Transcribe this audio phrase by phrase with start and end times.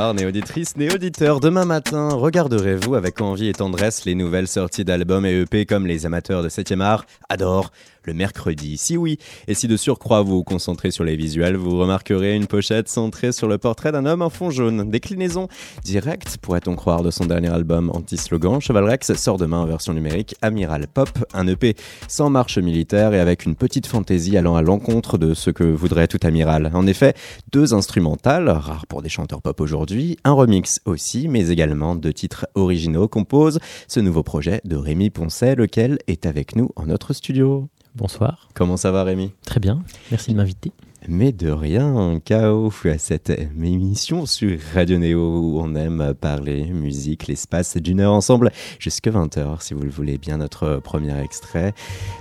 [0.00, 1.40] Bonsoir néauditrices, néauditeurs.
[1.40, 6.06] Demain matin, regarderez-vous avec envie et tendresse les nouvelles sorties d'albums et EP comme les
[6.06, 7.70] amateurs de 7e art adorent
[8.04, 8.78] le mercredi.
[8.78, 12.46] Si oui, et si de surcroît vous vous concentrez sur les visuels, vous remarquerez une
[12.46, 14.90] pochette centrée sur le portrait d'un homme en fond jaune.
[14.90, 15.48] Déclinaison
[15.84, 18.60] directe, pourrait-on croire, de son dernier album anti-slogan.
[18.60, 21.74] Cheval Rex sort demain en version numérique Amiral Pop, un EP
[22.08, 26.08] sans marche militaire et avec une petite fantaisie allant à l'encontre de ce que voudrait
[26.08, 26.70] tout amiral.
[26.72, 27.14] En effet,
[27.52, 29.89] deux instrumentales, rares pour des chanteurs pop aujourd'hui,
[30.24, 33.58] un remix aussi, mais également deux titres originaux composent
[33.88, 37.68] ce nouveau projet de Rémi Poncet, lequel est avec nous en notre studio.
[37.94, 38.48] Bonsoir.
[38.54, 39.32] Comment ça va Rémi?
[39.44, 40.72] Très bien, merci de m'inviter.
[41.08, 47.26] Mais de rien, KO à cette émission sur Radio Néo où on aime parler musique,
[47.26, 51.72] l'espace d'une heure ensemble jusqu'à 20h si vous le voulez bien notre premier extrait.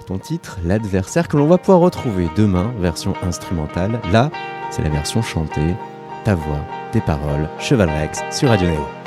[0.07, 3.99] Ton titre, l'adversaire que l'on va pouvoir retrouver demain, version instrumentale.
[4.13, 4.31] Là,
[4.71, 5.75] c'est la version chantée,
[6.29, 8.98] ta voix, tes paroles, Cheval Rex sur Radio Néo.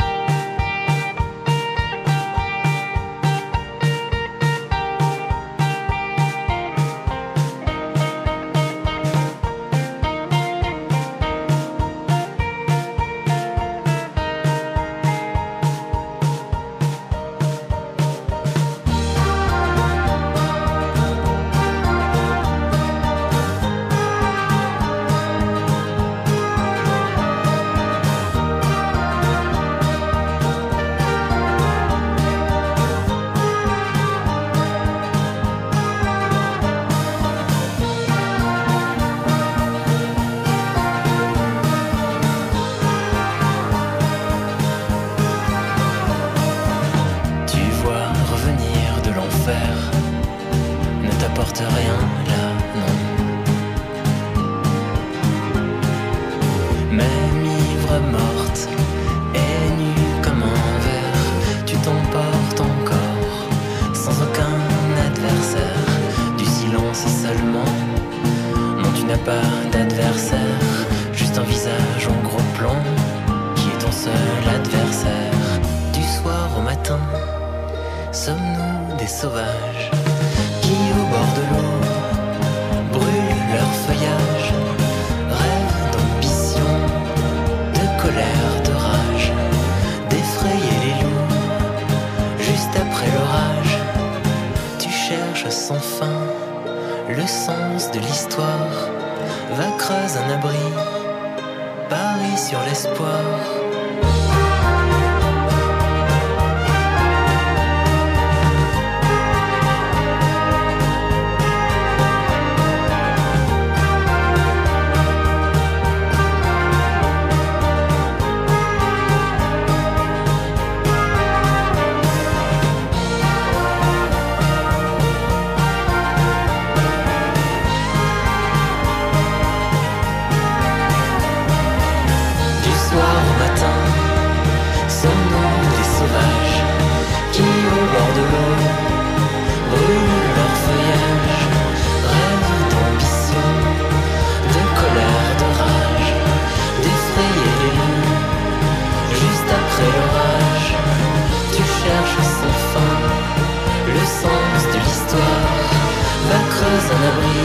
[156.75, 157.39] un abri,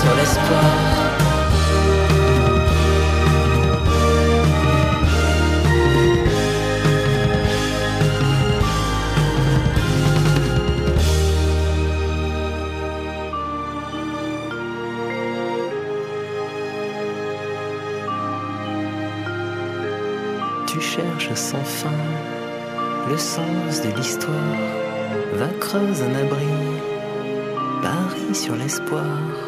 [0.00, 1.08] sur l'espoir.
[20.66, 21.88] tu cherches sans fin
[23.08, 24.34] le sens de l'histoire,
[25.32, 26.67] va creuse un abri
[28.34, 29.47] Cheval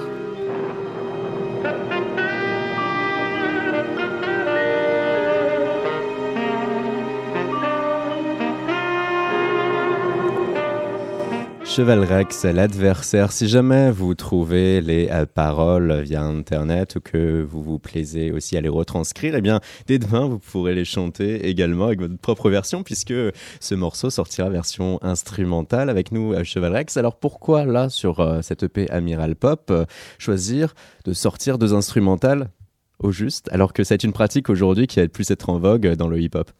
[11.82, 13.32] Rex, l'adversaire.
[13.32, 18.56] Si jamais vous trouvez les euh, paroles via Internet ou que vous vous plaisez aussi
[18.58, 22.50] à les retranscrire, eh bien, dès demain, vous pourrez les chanter également avec votre propre
[22.50, 23.14] version puisque
[23.60, 26.98] ce morceau sortira version instrumentale avec nous, à Cheval Rex.
[26.98, 29.86] Alors pourquoi là, sur euh, cette EP Amiral Pop, euh,
[30.18, 30.74] choisir
[31.06, 32.50] de sortir deux instrumentales
[32.98, 36.08] au juste alors que c'est une pratique aujourd'hui qui a plus être en vogue dans
[36.08, 36.50] le hip-hop?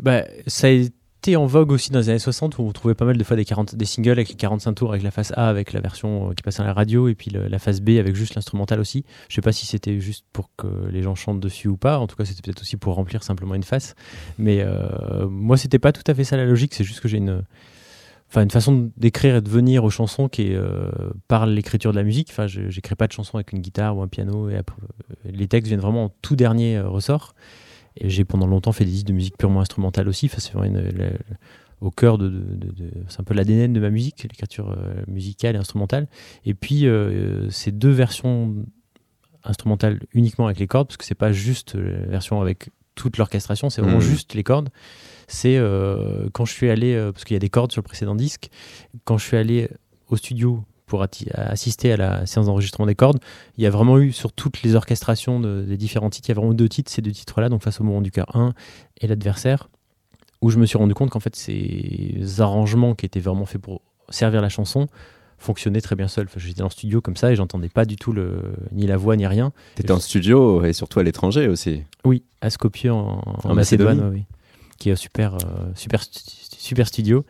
[0.00, 0.68] Bah, ça
[1.34, 3.44] en vogue aussi dans les années 60 où on trouvait pas mal de fois des,
[3.44, 6.34] 40, des singles avec les 45 tours, avec la face A, avec la version euh,
[6.34, 9.04] qui passait à la radio, et puis la face B avec juste l'instrumental aussi.
[9.28, 11.98] Je sais pas si c'était juste pour que les gens chantent dessus ou pas.
[11.98, 13.94] En tout cas, c'était peut-être aussi pour remplir simplement une face.
[14.38, 16.74] Mais euh, moi, c'était pas tout à fait ça la logique.
[16.74, 17.42] C'est juste que j'ai une,
[18.36, 20.90] une façon d'écrire et de venir aux chansons qui est euh,
[21.28, 22.28] par l'écriture de la musique.
[22.30, 24.50] Enfin, j'écris pas de chansons avec une guitare ou un piano.
[24.50, 24.60] Et
[25.24, 27.34] les textes viennent vraiment en tout dernier ressort.
[27.96, 30.26] Et j'ai pendant longtemps fait des disques de musique purement instrumentale aussi.
[30.26, 30.52] Enfin, c'est
[31.80, 32.32] au cœur de,
[33.08, 36.08] c'est un peu l'ADN de ma musique, l'écriture euh, musicale et instrumentale.
[36.44, 38.54] Et puis euh, ces deux versions
[39.44, 43.70] instrumentales uniquement avec les cordes, parce que c'est pas juste la version avec toute l'orchestration,
[43.70, 44.02] c'est vraiment mmh.
[44.02, 44.70] juste les cordes.
[45.26, 48.14] C'est euh, quand je suis allé, parce qu'il y a des cordes sur le précédent
[48.14, 48.48] disque,
[49.04, 49.68] quand je suis allé
[50.08, 51.04] au studio pour
[51.34, 53.18] assister à la séance d'enregistrement des cordes.
[53.56, 56.40] Il y a vraiment eu, sur toutes les orchestrations des différents titres, il y a
[56.40, 58.52] vraiment deux titres, ces deux titres-là, donc Face au mouvement du cœur 1
[59.00, 59.68] et L'adversaire,
[60.42, 63.80] où je me suis rendu compte qu'en fait, ces arrangements qui étaient vraiment faits pour
[64.10, 64.88] servir la chanson
[65.38, 66.26] fonctionnaient très bien seuls.
[66.26, 68.40] Enfin, J'étais en studio comme ça et j'entendais pas du tout le,
[68.72, 69.52] ni la voix ni rien.
[69.76, 74.24] Tu étais en studio et surtout à l'étranger aussi Oui, à Skopje en, Macédoine, oui,
[74.84, 76.02] qui est super, euh, super
[76.58, 77.24] super studio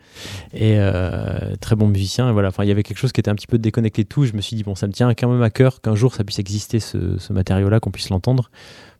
[0.53, 2.29] et euh, très bon musicien.
[2.29, 4.09] Et voilà, enfin, il y avait quelque chose qui était un petit peu déconnecté de
[4.09, 4.25] tout.
[4.25, 6.25] Je me suis dit, bon, ça me tient quand même à cœur qu'un jour ça
[6.25, 8.51] puisse exister ce, matériau-là, qu'on puisse l'entendre.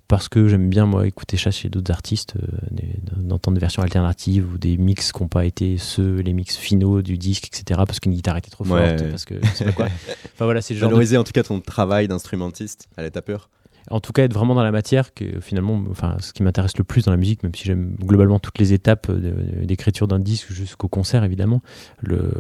[0.07, 2.77] Parce que j'aime bien, moi, écouter ça chez d'autres artistes, euh,
[3.17, 7.01] d'entendre des versions alternatives ou des mix qui n'ont pas été ceux, les mix finaux
[7.01, 7.81] du disque, etc.
[7.85, 9.87] Parce qu'une guitare était trop forte, parce que c'est quoi.
[10.35, 13.49] Enfin voilà, c'est Valoriser en tout cas ton travail d'instrumentiste à l'état pur
[13.89, 15.09] en tout cas être vraiment dans la matière,
[15.41, 18.57] finalement, enfin, ce qui m'intéresse le plus dans la musique, même si j'aime globalement toutes
[18.59, 21.61] les étapes d'écriture d'un disque jusqu'au concert évidemment,
[22.01, 22.31] le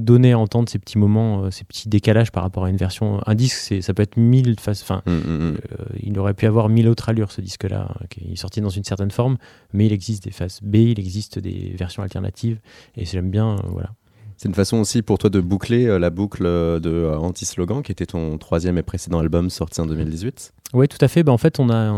[0.00, 3.20] donner à entendre ces petits moments, euh, ces petits décalages par rapport à une version.
[3.26, 4.82] Un disque, ça peut être mille faces.
[4.82, 5.56] Enfin, mm, mm, mm.
[5.56, 8.70] Euh, il aurait pu avoir mille autres allures ce disque-là, hein, qui est sorti dans
[8.70, 9.36] une certaine forme,
[9.72, 12.60] mais il existe des faces B, il existe des versions alternatives,
[12.96, 13.90] et j'aime bien, euh, voilà,
[14.40, 17.82] c'est une façon aussi pour toi de boucler euh, la boucle euh, de euh, Anti-Slogan,
[17.82, 20.54] qui était ton troisième et précédent album sorti en 2018.
[20.72, 21.22] Oui, tout à fait.
[21.22, 21.94] Ben, en fait, on a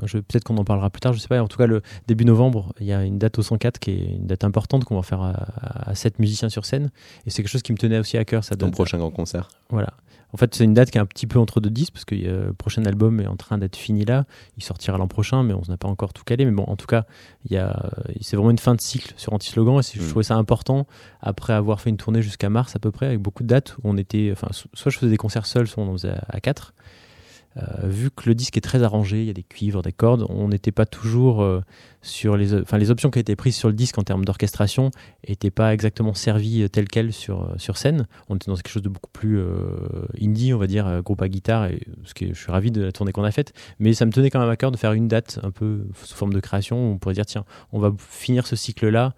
[0.00, 1.40] peut-être qu'on en parlera plus tard, je sais pas.
[1.40, 4.16] En tout cas, le début novembre, il y a une date au 104 qui est
[4.16, 6.90] une date importante qu'on va faire à, 7 musiciens sur scène.
[7.24, 8.42] Et c'est quelque chose qui me tenait aussi à cœur.
[8.42, 9.48] Ça Ton prochain grand concert.
[9.70, 9.94] Voilà.
[10.32, 12.14] En fait, c'est une date qui est un petit peu entre deux disques parce que
[12.14, 14.24] euh, le prochain album est en train d'être fini là.
[14.56, 16.44] Il sortira l'an prochain, mais on n'a pas encore tout calé.
[16.44, 17.04] Mais bon, en tout cas,
[17.48, 20.08] c'est vraiment une fin de cycle sur Anti-Slogan et je mm.
[20.08, 20.86] trouvais ça important
[21.20, 23.80] après avoir fait une tournée jusqu'à mars à peu près avec beaucoup de dates où
[23.84, 26.72] on était, enfin, soit je faisais des concerts seuls, soit on faisait à quatre.
[27.58, 30.24] Euh, vu que le disque est très arrangé, il y a des cuivres, des cordes,
[30.28, 31.60] on n'était pas toujours euh,
[32.00, 34.90] sur les, enfin les options qui étaient prises sur le disque en termes d'orchestration
[35.28, 38.06] n'étaient pas exactement servies euh, telles quelles sur sur scène.
[38.28, 39.42] On était dans quelque chose de beaucoup plus
[40.20, 43.12] indie, on va dire, groupe à guitare, et ce je suis ravi de la tournée
[43.12, 43.52] qu'on a faite.
[43.78, 46.16] Mais ça me tenait quand même à cœur de faire une date un peu sous
[46.16, 46.92] forme de création.
[46.92, 49.14] On pourrait dire tiens, on va finir ce cycle là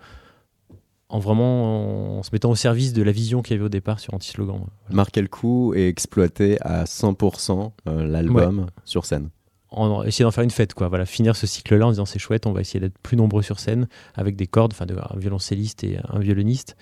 [1.14, 4.00] en vraiment en se mettant au service de la vision qu'il y avait au départ
[4.00, 4.64] sur Anti-Slogan.
[4.90, 9.28] Marquer le coup et exploiter à 100% euh, l'album sur scène.
[9.70, 10.88] En, essayer d'en faire une fête, quoi.
[10.88, 13.61] Voilà, finir ce cycle-là en disant c'est chouette, on va essayer d'être plus nombreux sur
[13.61, 16.76] scène avec des cordes, enfin un violoncelliste et un violoniste.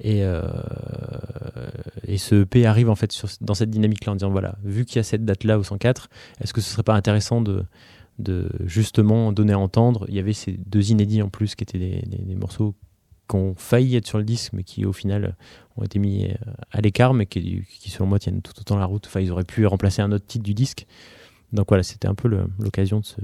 [0.00, 0.42] Et, euh,
[2.06, 4.98] et ce EP arrive en fait dans cette dynamique-là en disant voilà, vu qu'il y
[4.98, 6.10] a cette date-là au 104,
[6.42, 7.64] est-ce que ce serait pas intéressant de,
[8.18, 10.04] de justement donner à entendre?
[10.08, 12.74] Il y avait ces deux inédits en plus qui étaient des morceaux
[13.28, 15.36] qui ont failli être sur le disque, mais qui au final
[15.76, 16.34] ont été mis euh,
[16.70, 19.06] à l'écart, mais qui, qui, selon moi tiennent tout autant la route.
[19.06, 20.86] Enfin, ils auraient pu remplacer un autre titre du disque.
[21.52, 23.20] Donc voilà, c'était un peu l'occasion de se,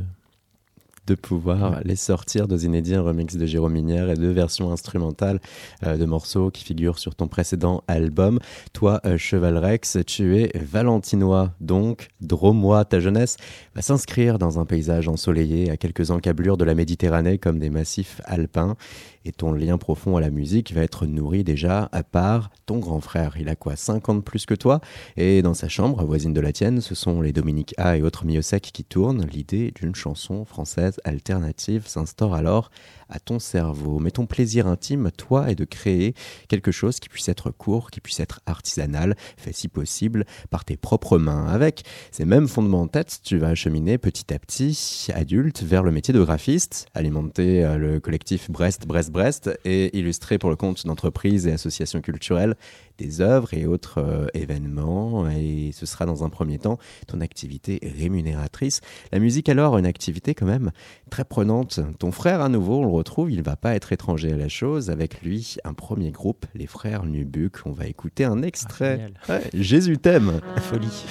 [1.07, 5.41] de pouvoir les sortir, deux inédits, un remix de Jérôme Minière et deux versions instrumentales
[5.83, 8.39] euh, de morceaux qui figurent sur ton précédent album.
[8.73, 12.85] Toi, euh, Cheval Rex, tu es valentinois, donc dromois.
[12.85, 13.37] Ta jeunesse
[13.75, 18.21] va s'inscrire dans un paysage ensoleillé à quelques encablures de la Méditerranée comme des massifs
[18.25, 18.77] alpins
[19.25, 23.01] et ton lien profond à la musique va être nourri déjà à part ton grand
[23.01, 23.37] frère.
[23.39, 24.81] Il a quoi 50 plus que toi?
[25.17, 28.25] Et dans sa chambre, voisine de la tienne, ce sont les Dominique A et autres
[28.25, 29.27] Miossec qui tournent.
[29.27, 32.71] L'idée d'une chanson française alternative s'instaure alors
[33.09, 33.99] à ton cerveau.
[33.99, 36.15] Mais ton plaisir intime, toi, est de créer
[36.49, 40.77] quelque chose qui puisse être court, qui puisse être artisanal, fait si possible par tes
[40.77, 41.47] propres mains.
[41.47, 45.91] Avec ces mêmes fondements en tête, tu vas cheminer petit à petit, adulte, vers le
[45.91, 50.87] métier de graphiste, alimenter euh, le collectif Brest, Brest, Brest et illustrer pour le compte
[50.87, 52.55] d'entreprises et associations culturelles
[52.99, 55.29] des œuvres et autres euh, événements.
[55.31, 58.81] Et ce sera dans un premier temps ton activité rémunératrice.
[59.13, 60.71] La musique alors, une activité quand même
[61.11, 61.81] très prenante.
[61.99, 64.91] Ton frère à nouveau, retrouve, il va pas être étranger à la chose.
[64.91, 67.67] Avec lui, un premier groupe, les frères Nubuck.
[67.67, 69.13] On va écouter un extrait.
[69.29, 70.41] Ah, Jésus t'aime.
[70.59, 71.05] Folie.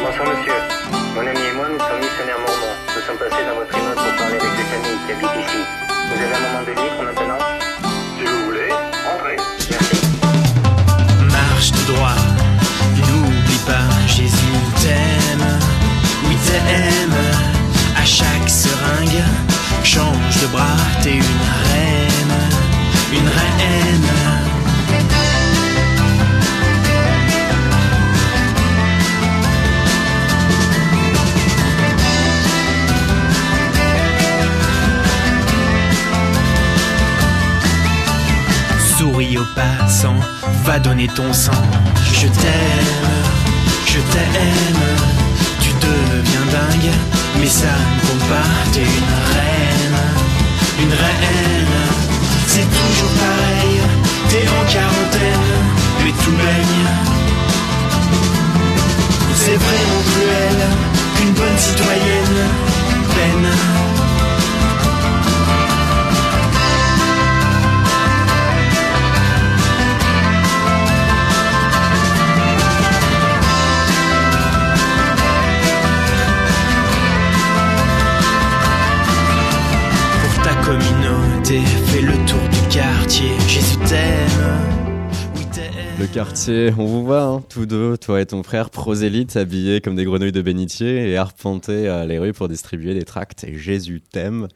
[0.00, 0.77] Bonsoir monsieur.
[1.58, 2.76] Moi, nous sommes missionnaires mormons.
[2.94, 5.58] Nous sommes passés dans votre immeuble pour parler avec des familles qui habitent ici.
[6.06, 7.42] Vous avez un moment de libre maintenant
[8.16, 8.70] Si vous voulez,
[9.10, 9.36] entrez.
[9.68, 9.96] Merci.
[11.32, 12.14] Marche tout droit,
[12.94, 15.48] n'oublie pas, Jésus t'aime,
[16.28, 17.18] oui t'aime.
[18.00, 19.24] À chaque seringue,
[19.82, 21.42] change de bras, t'es une
[21.74, 22.34] reine,
[23.12, 24.17] une reine.
[39.28, 40.20] Souris aux passants,
[40.64, 41.52] va donner ton sang.
[42.12, 43.08] Je t'aime,
[43.86, 44.84] je t'aime.
[45.60, 46.92] Tu deviens dingue,
[47.38, 48.50] mais ça ne compte pas.
[48.72, 49.98] T'es une reine,
[50.82, 51.78] une reine.
[52.46, 53.80] C'est toujours pareil,
[54.28, 55.50] t'es en quarantaine,
[56.04, 56.86] mais tout baigne.
[59.34, 60.58] C'est vraiment cruel
[61.16, 62.48] qu'une bonne citoyenne
[63.14, 63.77] peine.
[86.20, 90.32] On vous voit, hein, tous deux, toi et ton frère, prosélytes, habillés comme des grenouilles
[90.32, 93.44] de bénitier et arpenter euh, les rues pour distribuer des tracts.
[93.44, 94.48] Et Jésus t'aime.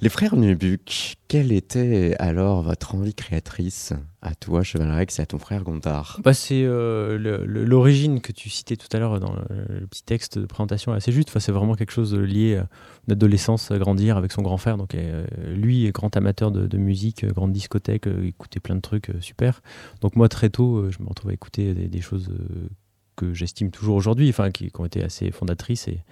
[0.00, 5.40] Les frères Nubuck, quelle était alors votre envie créatrice à toi, Chevalrex, et à ton
[5.40, 6.20] frère Gontard?
[6.22, 10.46] Bah, c'est euh, l'origine que tu citais tout à l'heure dans le, petit texte de
[10.46, 11.36] présentation assez juste.
[11.40, 12.68] C'est vraiment quelque chose lié à
[13.08, 14.76] l'adolescence, à grandir avec son grand frère.
[14.76, 18.80] Donc, euh, lui est grand amateur de, musique, euh, grande discothèque, euh, écoutait plein de
[18.80, 19.62] trucs euh, super.
[20.00, 22.68] Donc, moi, très tôt, euh, je me retrouve à écouter des, choses euh,
[23.16, 25.88] que j'estime toujours aujourd'hui, enfin, qui, qui ont été assez fondatrices.
[25.88, 26.04] Et,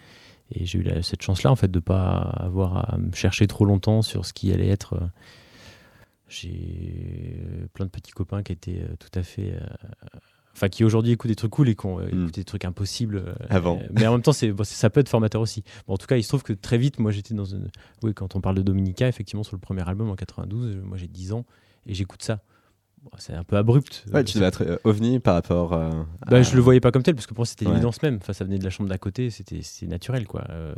[0.53, 3.65] et j'ai eu la- cette chance-là, en fait, de pas avoir à me chercher trop
[3.65, 4.95] longtemps sur ce qui allait être.
[4.95, 5.07] euh,
[6.29, 9.53] j'ai euh, plein de petits copains qui étaient euh, tout à fait.
[9.55, 9.61] euh,
[10.55, 12.23] Enfin, qui aujourd'hui écoutent des trucs cool et qui ont euh, Mm.
[12.23, 13.19] écouté des trucs impossibles.
[13.27, 13.79] euh, Avant.
[13.93, 15.63] mais en même temps, c'est, bon, c'est- ça peut être formateur aussi.
[15.87, 17.69] Bon, en tout cas, il se trouve que très vite, moi, j'étais dans une.
[18.03, 20.97] Oui, quand on parle de Dominica, effectivement, sur le premier album en 92, euh, moi,
[20.97, 21.45] j'ai 10 ans
[21.87, 22.41] et j'écoute ça.
[23.19, 24.05] C'est un peu abrupt.
[24.13, 25.91] Ouais, tu devais être euh, ovni par rapport euh,
[26.29, 27.73] bah, à- je le voyais pas comme tel parce que pour moi c'était Ouais.
[27.73, 28.19] l'évidence même.
[28.21, 30.45] Enfin, ça venait de la chambre d'à côté, c'était c'est naturel quoi.
[30.51, 30.75] Euh,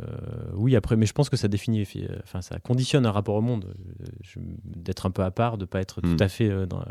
[0.53, 1.85] oui, après, mais je pense que ça définit,
[2.23, 3.73] enfin, ça conditionne un rapport au monde,
[4.63, 6.15] d'être un peu à part, de pas être Mm.
[6.17, 6.49] tout à fait.
[6.49, 6.83] euh, dans,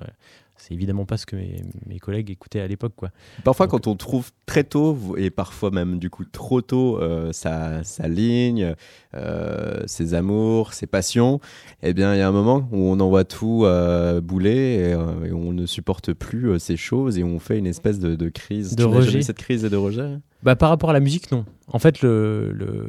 [0.58, 3.10] c'est évidemment pas ce que mes, mes collègues écoutaient à l'époque quoi.
[3.44, 7.32] Parfois, Donc- quand on trouve très tôt, et parfois même du coup trop tôt, euh,
[7.32, 8.74] sa, sa ligne,
[9.14, 11.40] euh, ses amours, ses passions,
[11.82, 14.50] eh bien, il y a un moment où on envoie tout euh, bouler
[15.22, 18.28] et, et on ne supporte plus ces choses et on fait une espèce de, de
[18.28, 18.74] crise.
[18.76, 19.22] De Tu rejet.
[19.22, 20.18] cette crise de rejet?
[20.42, 21.44] Bah, par rapport à la musique, non.
[21.68, 22.88] En fait, le, le-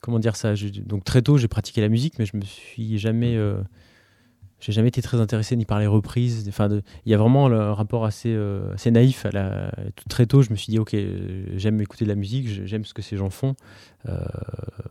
[0.00, 0.54] comment dire ça?
[0.54, 3.36] Je- Donc très tôt, j'ai pratiqué la musique, mais je me suis jamais,
[4.64, 6.46] j'ai jamais été très intéressé ni par les reprises.
[6.48, 6.68] Enfin,
[7.04, 9.72] il y a vraiment le- un rapport assez, euh, assez naïf à la.
[9.96, 10.94] tout- Très tôt, je me suis dit, ok,
[11.56, 13.54] j'aime écouter de la musique, j'aime ce que ces gens font.
[14.08, 14.16] Euh,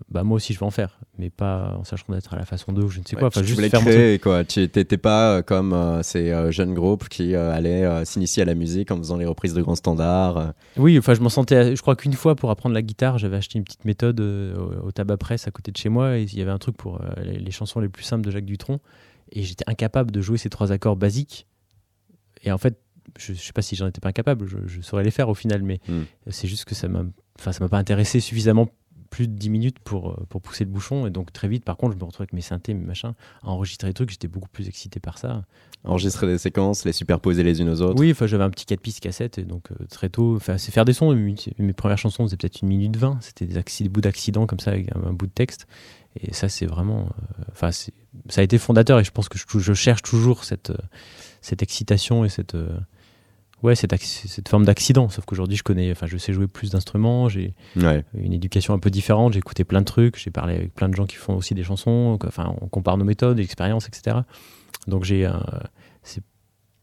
[0.10, 2.72] bah moi aussi, je vais en faire, mais pas en sachant d'être à la façon
[2.74, 3.24] d'eux ou je ne sais quoi.
[3.24, 4.44] Ouais, Enfin, tu juste voulais faire créer, quoi.
[4.44, 8.92] Tu n'étais pas euh, comme euh, ces jeunes groupes qui allaient s'initier à la musique
[8.92, 10.54] en faisant les reprises de grands standards.
[10.78, 11.76] Oui, enfin, je m'en sentais.
[11.76, 14.92] Je crois qu'une fois, pour apprendre la guitare, j'avais acheté une petite méthode au, au
[14.92, 16.18] tabac presse à côté de chez moi.
[16.18, 18.46] Et il y avait un truc pour les, les chansons les plus simples de Jacques
[18.46, 18.80] Dutronc.
[19.32, 21.48] Et j'étais incapable de jouer ces trois accords basiques.
[22.44, 22.80] Et en fait,
[23.18, 24.48] je, je sais pas si j'en étais pas incapable.
[24.48, 26.04] Je, je saurais les faire au final, mais Hmm.
[26.30, 27.04] c'est juste que ça m'a.
[27.40, 28.68] Enfin, ça m'a pas intéressé suffisamment
[29.10, 31.06] plus de 10 minutes pour, euh, pour pousser le bouchon.
[31.06, 33.50] Et donc, très vite, par contre, je me retrouvais avec mes synthés, mes machins, à
[33.50, 34.10] enregistrer des trucs.
[34.10, 35.44] J'étais beaucoup plus excité par ça.
[35.84, 38.00] Enregistrer des séquences, les superposer les unes aux autres.
[38.00, 40.94] Oui, j'avais un petit 4 pistes cassette et donc euh, très tôt, c'est faire des
[40.94, 41.14] sons.
[41.14, 44.72] Mes, mes premières chansons faisaient peut-être une minute 20, c'était des, bouts d'accidents comme ça
[44.72, 45.68] avec un, un bout de texte.
[46.20, 47.06] Et ça c'est vraiment,
[47.40, 47.94] euh, enfin c'est-
[48.30, 50.78] ça a été fondateur et je pense que je, je cherche toujours cette euh,
[51.42, 52.78] cette excitation et cette euh,
[53.64, 55.10] ouais cette, forme d'accident.
[55.10, 58.04] Sauf qu'aujourd'hui je connais, enfin je sais jouer plus d'instruments, j'ai Ouais.
[58.14, 60.96] une éducation un peu différente, j'ai écouté plein de trucs, j'ai parlé avec plein de
[60.96, 64.18] gens qui font aussi des chansons, enfin on compare nos méthodes, l'expérience, etc.
[64.88, 65.44] Donc j'ai un-
[66.04, 66.24] c'est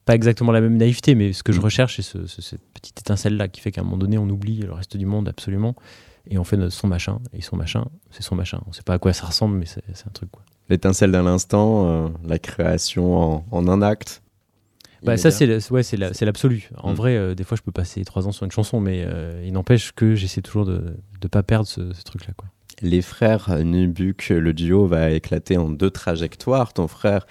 [0.04, 1.64] pas exactement la même naïveté, mais ce que je Mm.
[1.64, 4.58] recherche, c'est ce- ce- cette petite étincelle-là qui fait qu'à un moment donné, on oublie
[4.60, 5.74] le reste du monde absolument,
[6.30, 8.60] et on fait son machin, et son machin, c'est son machin.
[8.66, 10.30] On sait pas à quoi ça ressemble, mais c'est c'est un truc.
[10.30, 10.42] Quoi.
[10.68, 14.22] L'étincelle d'un instant, euh, la création en, en un acte.
[15.02, 15.82] Bah, ça, c'est ouais,
[16.20, 16.68] l'absolu.
[16.76, 16.94] En Mm.
[16.96, 19.52] vrai, euh, des fois, je peux passer trois ans sur une chanson, mais euh, il
[19.52, 22.34] n'empêche que j'essaie toujours de ne pas perdre ce, ce truc-là.
[22.82, 26.72] Les frères Nubuck, le duo va éclater en deux trajectoires.
[26.72, 27.26] Ton frère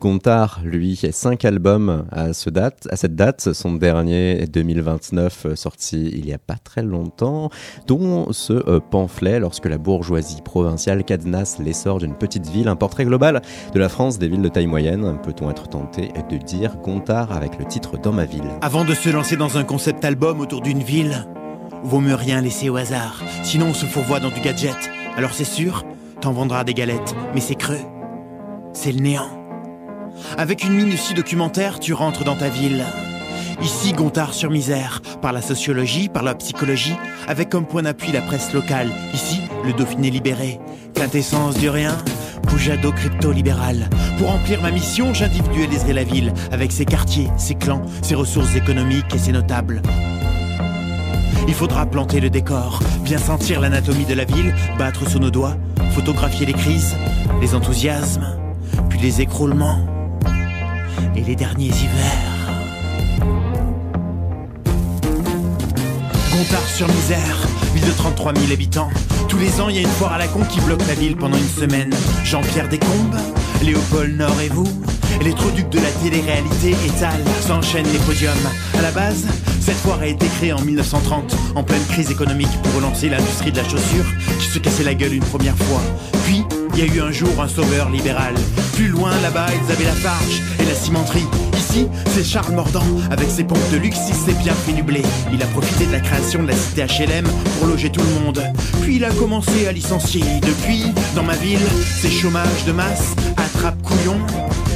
[0.00, 3.52] Gontard, lui, a cinq albums à, ce date, à cette date.
[3.52, 7.50] Son dernier, 2029, euh, sorti il y a pas très longtemps,
[7.86, 13.04] dont ce euh, pamphlet, lorsque la bourgeoisie provinciale cadenasse l'essor d'une petite ville, un portrait
[13.04, 13.42] global
[13.74, 15.18] de la France des villes de taille moyenne.
[15.22, 18.48] Peut-on être tenté de dire Gontard avec le titre Dans ma ville?
[18.62, 21.26] Avant de se lancer dans un concept album autour d'une ville,
[21.84, 23.22] vaut mieux rien laisser au hasard.
[23.42, 24.90] Sinon, on se fourvoie dans du gadget.
[25.18, 25.84] Alors c'est sûr,
[26.22, 27.84] t'en vendras des galettes, mais c'est creux.
[28.72, 29.39] C'est le néant.
[30.38, 32.84] Avec une minutie documentaire, tu rentres dans ta ville.
[33.62, 36.96] Ici, Gontard sur misère, par la sociologie, par la psychologie,
[37.28, 38.90] avec comme point d'appui la presse locale.
[39.12, 40.58] Ici, le Dauphiné libéré,
[40.94, 41.96] quintessence du rien,
[42.48, 43.88] Poujado crypto-libéral.
[44.18, 49.14] Pour remplir ma mission, j'individualiserai la ville, avec ses quartiers, ses clans, ses ressources économiques
[49.14, 49.82] et ses notables.
[51.46, 55.56] Il faudra planter le décor, bien sentir l'anatomie de la ville, battre sous nos doigts,
[55.92, 56.96] photographier les crises,
[57.40, 58.38] les enthousiasmes,
[58.88, 59.80] puis les écroulements
[61.14, 62.40] et les derniers hivers.
[66.32, 67.36] Gontard sur misère,
[67.74, 68.90] ville de 33 000 habitants.
[69.28, 71.16] Tous les ans, il y a une foire à la con qui bloque la ville
[71.16, 71.90] pendant une semaine.
[72.24, 73.16] Jean-Pierre Descombes,
[73.62, 74.68] Léopold Nord et vous,
[75.22, 78.32] les troducs de la télé-réalité étalent, s'enchaînent les podiums.
[78.78, 79.26] À la base,
[79.60, 83.58] cette foire a été créée en 1930, en pleine crise économique, pour relancer l'industrie de
[83.58, 84.06] la chaussure
[84.38, 85.80] qui se cassait la gueule une première fois.
[86.24, 88.34] Puis, il y a eu un jour un sauveur libéral.
[88.74, 91.26] Plus loin, là-bas, ils avaient la farge et la cimenterie.
[91.56, 95.02] Ici, c'est Charles Mordant, avec ses pompes de luxe, il s'est bien fait du blé.
[95.32, 97.26] Il a profité de la création de la cité HLM
[97.58, 98.42] pour loger tout le monde.
[98.82, 100.24] Puis il a commencé à licencier.
[100.40, 101.60] Depuis, dans ma ville,
[102.00, 104.18] c'est chômage de masse, attrape couillon.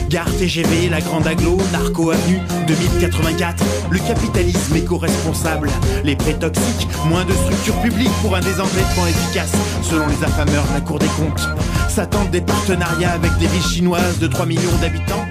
[0.08, 3.64] Gare TGV, la Grande Aglo, Narco Avenue, 2084.
[3.90, 5.70] Le capitalisme éco-responsable,
[6.04, 10.74] les prêts toxiques, moins de structures publiques pour un désendettement efficace, selon les affameurs de
[10.74, 11.48] la Cour des comptes.
[11.88, 15.24] S'attendent des partenariats avec des villes chinoises de 3 millions d'habitants.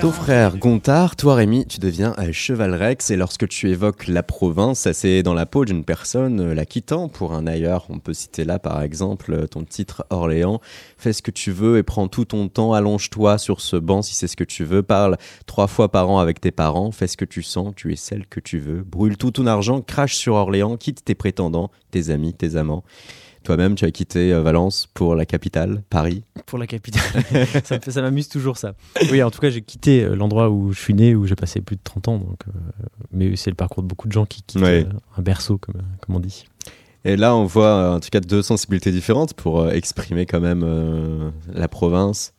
[0.00, 4.22] Ton frère Gontard, toi Rémi, tu deviens un cheval rex et lorsque tu évoques la
[4.22, 7.86] province, c'est dans la peau d'une personne euh, la quittant pour un ailleurs.
[7.88, 10.60] On peut citer là par exemple euh, ton titre Orléans.
[10.98, 14.02] Fais ce que tu veux et prends tout ton temps, allonge-toi sur ce banc.
[14.02, 17.06] Si c'est ce que tu veux, parle trois fois par an avec tes parents, fais
[17.06, 20.16] ce que tu sens, tu es celle que tu veux, brûle tout ton argent, crache
[20.16, 22.84] sur Orléans, quitte tes prétendants, tes amis, tes amants.
[23.46, 26.24] Toi-même, tu as quitté euh, Valence pour la capitale, Paris.
[26.46, 27.00] pour la capitale.
[27.86, 28.74] ça m'amuse toujours ça.
[29.12, 31.60] Oui, en tout cas, j'ai quitté euh, l'endroit où je suis né, où j'ai passé
[31.60, 32.18] plus de 30 ans.
[32.18, 32.50] Donc, euh,
[33.12, 34.84] mais c'est le parcours de beaucoup de gens qui quittent Ouais.
[35.16, 36.46] un berceau, comme, comme on dit.
[37.08, 40.40] Et là, on voit euh, en tout cas deux sensibilités différentes pour euh, exprimer quand
[40.40, 42.34] même euh, la province,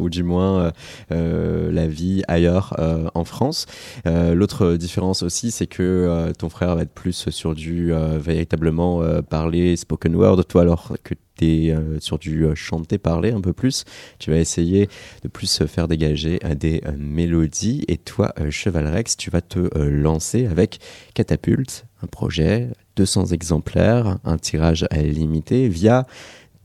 [0.00, 0.70] ou du moins
[1.10, 2.74] la vie ailleurs
[3.14, 3.66] en France.
[4.04, 10.14] L'autre différence aussi, c'est que ton frère va être plus sur du véritablement parler spoken
[10.14, 13.84] word, toi alors que tu es sur du chanter, parler un peu plus.
[14.18, 14.88] Tu vas essayer
[15.22, 17.84] de plus faire dégager des mélodies.
[17.88, 20.78] Et toi, Cheval Rex, tu vas te lancer avec
[21.14, 26.06] Catapulte, projet 200 exemplaires, un tirage à limité via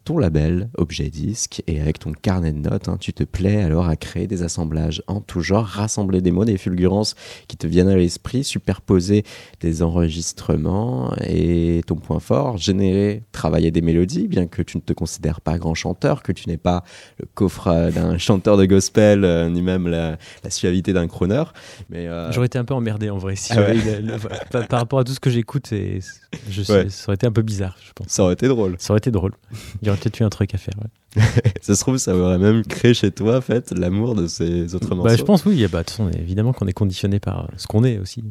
[0.03, 3.87] ton label Objet Disque et avec ton carnet de notes, hein, tu te plais alors
[3.87, 7.15] à créer des assemblages en tout genre, rassembler des mots, des fulgurances
[7.47, 9.23] qui te viennent à l'esprit, superposer
[9.59, 14.93] des enregistrements et ton point fort, générer, travailler des mélodies, bien que tu ne te
[14.93, 16.83] considères pas grand chanteur, que tu n'es pas
[17.19, 21.43] le coffre d'un chanteur de gospel, euh, ni même la, la suavité d'un crooner.
[21.89, 23.35] Mais euh, J'aurais été un peu emmerdé en vrai.
[23.35, 23.73] Si Ah ouais.
[23.75, 24.17] le- le-
[24.51, 25.99] par, par rapport à tout ce que j'écoute, et
[26.49, 26.89] je sais- Ouais.
[26.89, 28.07] ça aurait été un peu bizarre, je pense.
[28.07, 28.75] ça aurait été drôle.
[28.79, 29.33] Ça aurait été drôle.
[29.81, 30.73] Il aurait peut-être eu un truc à faire.
[30.81, 31.21] ouais.
[31.61, 34.95] Ça se trouve, ça aurait même créé chez toi, en fait, l'amour de ces autres
[34.95, 35.09] morceaux.
[35.09, 35.61] Bah, je pense, oui.
[35.71, 38.23] bah, De toute façon, évidemment qu'on est conditionné par euh, ce qu'on est aussi.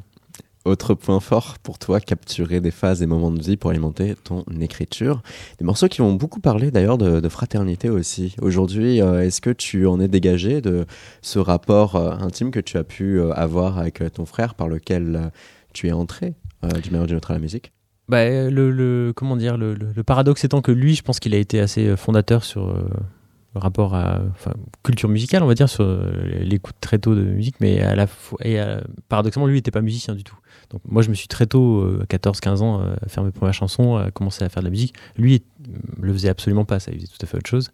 [0.66, 4.44] Autre point fort pour toi, capturer des phases et moments de vie pour alimenter ton
[4.60, 5.22] écriture.
[5.58, 8.36] Des morceaux qui vont beaucoup parler d'ailleurs de, de fraternité aussi.
[8.42, 10.84] Aujourd'hui, euh, est-ce que tu en es dégagé de
[11.22, 15.30] ce rapport euh, intime que tu as pu euh, avoir avec ton frère par lequel
[15.72, 17.72] tu es entré manière ou d'une autre à la musique?
[18.10, 21.86] Bah, le, comment dire, le, paradoxe étant que lui, je pense qu'il a été assez
[21.86, 22.88] euh, fondateur sur euh,
[23.54, 27.22] le rapport à enfin, culture musicale, on va dire, sur euh, l'écoute très tôt de
[27.22, 28.06] musique, mais à la
[28.44, 28.60] et
[29.08, 30.36] paradoxalement, lui n'était pas musicien du tout.
[30.70, 33.96] Donc moi, je me suis très tôt, euh, 14-15 ans, à faire mes premières chansons,
[33.96, 34.94] à commencer à faire de la musique.
[35.16, 37.70] Lui euh, le faisait absolument pas, ça, il faisait tout à fait autre chose.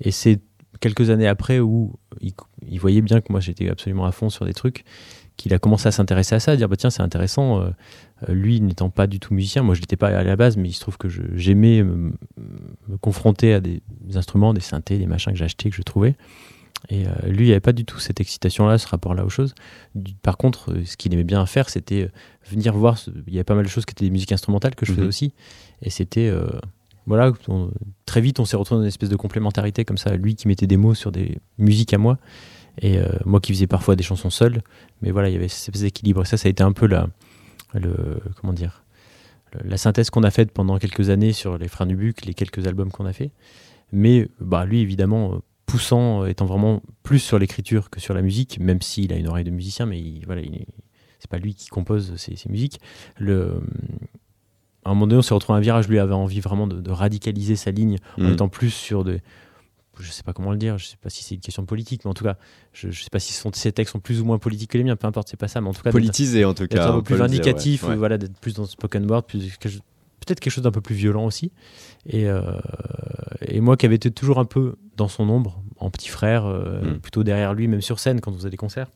[0.00, 0.40] Et c'est
[0.80, 2.32] quelques années après où il,
[2.66, 4.84] il voyait bien que moi j'étais absolument à fond sur des trucs
[5.36, 7.64] qu'il a commencé à s'intéresser à ça, à dire bah tiens c'est intéressant,
[8.28, 10.72] lui n'étant pas du tout musicien, moi je l'étais pas à la base, mais il
[10.72, 12.12] se trouve que j'aimais me,
[12.88, 13.80] me confronter à des
[14.14, 16.16] instruments, des synthés, des machins que j'achetais, que je trouvais.
[16.88, 19.54] Et euh, lui, il avait pas du tout cette excitation-là, ce rapport-là aux choses.
[19.94, 22.08] Du- Par contre, euh, ce qu'il aimait bien faire, c'était euh,
[22.50, 22.96] venir voir.
[22.96, 24.92] ce- Il y avait pas mal de choses qui étaient des musiques instrumentales que je
[24.92, 25.08] faisais Mhm.
[25.08, 25.34] aussi.
[25.82, 26.46] Et c'était euh,
[27.06, 27.70] voilà, on-
[28.06, 30.16] très vite, on s'est retrouvé dans une espèce de complémentarité comme ça.
[30.16, 32.18] Lui qui mettait des mots sur des musiques à moi,
[32.80, 34.62] et euh, moi qui faisais parfois des chansons seul.
[35.02, 36.22] Mais voilà, il y avait cet espèce d'équilibre.
[36.22, 37.08] Et ça, ça a été un peu la,
[37.74, 38.84] le, comment dire,
[39.64, 42.90] la synthèse qu'on a faite pendant quelques années sur les Frères Nubuck, les quelques albums
[42.90, 43.30] qu'on a fait.
[43.92, 48.22] Mais bah, lui, évidemment, euh, poussant, euh, étant vraiment plus sur l'écriture que sur la
[48.22, 50.66] musique, même s'il a une oreille de musicien, mais il, voilà, il-
[51.18, 52.80] c'est pas lui qui compose ses, ses musiques.
[53.18, 53.60] Le,
[54.84, 55.88] à un moment donné, on s'est retrouvé à un virage.
[55.88, 58.32] Lui avait envie vraiment de, de radicaliser sa ligne en Mm.
[58.32, 59.20] étant plus sur des.
[60.00, 62.10] Je sais pas comment le dire, je sais pas si c'est une question politique, mais
[62.10, 62.36] en tout cas,
[62.72, 64.84] je, je sais pas si son- ses textes sont plus ou moins politiques que les
[64.84, 66.88] miens, peu importe, c'est pas ça, mais en tout cas, Politisé en tout cas.
[66.88, 67.94] un peu plus vindicatif, ouais.
[67.94, 70.94] ou voilà, d'être plus dans le spoken word, plus peut-être quelque chose d'un peu plus
[70.94, 71.50] violent aussi.
[72.06, 72.42] Et, euh,
[73.40, 76.82] et moi qui avais été toujours un peu dans son ombre, en petit frère, euh,
[76.96, 76.98] Mm.
[77.00, 78.88] plutôt derrière lui, même sur scène quand on faisait des concerts.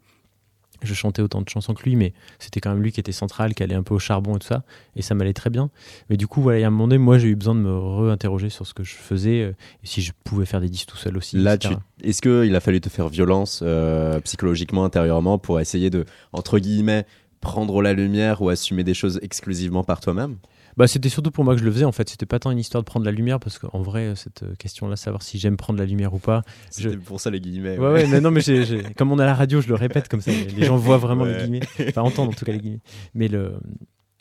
[0.83, 3.55] Je chantais autant de chansons que lui, mais c'était quand même lui qui était central,
[3.55, 4.65] qui allait un peu au charbon et tout ça,
[4.97, 5.71] et ça m'allait très bien.
[6.11, 7.61] Mais du coup, voilà, il y a un moment donné, moi j'ai eu besoin de
[7.61, 10.89] me réinterroger sur ce que je faisais, euh, et si je pouvais faire des disques
[10.89, 11.37] tout seul aussi.
[11.37, 11.69] Là, tu...
[12.03, 17.07] est-ce qu'il a fallu te faire violence euh, psychologiquement, intérieurement, pour essayer de, entre guillemets,
[17.41, 20.37] prendre la lumière ou assumer des choses exclusivement par toi-même?
[20.77, 22.09] Bah, c'était surtout pour moi que je le faisais en fait.
[22.09, 24.97] C'était pas tant une histoire de prendre la lumière parce qu'en vrai, cette euh, question-là,
[24.97, 26.43] savoir si j'aime prendre la lumière ou pas.
[26.71, 27.79] C'était pour ça les guillemets.
[27.79, 28.41] Ouais, ouais, mais non, mais
[28.97, 30.31] comme on à la radio, je le répète comme ça.
[30.33, 31.33] Les gens voient vraiment Ouais.
[31.37, 31.61] les guillemets.
[31.89, 32.81] Enfin, entendent en tout cas les guillemets.
[33.15, 33.55] Mais le.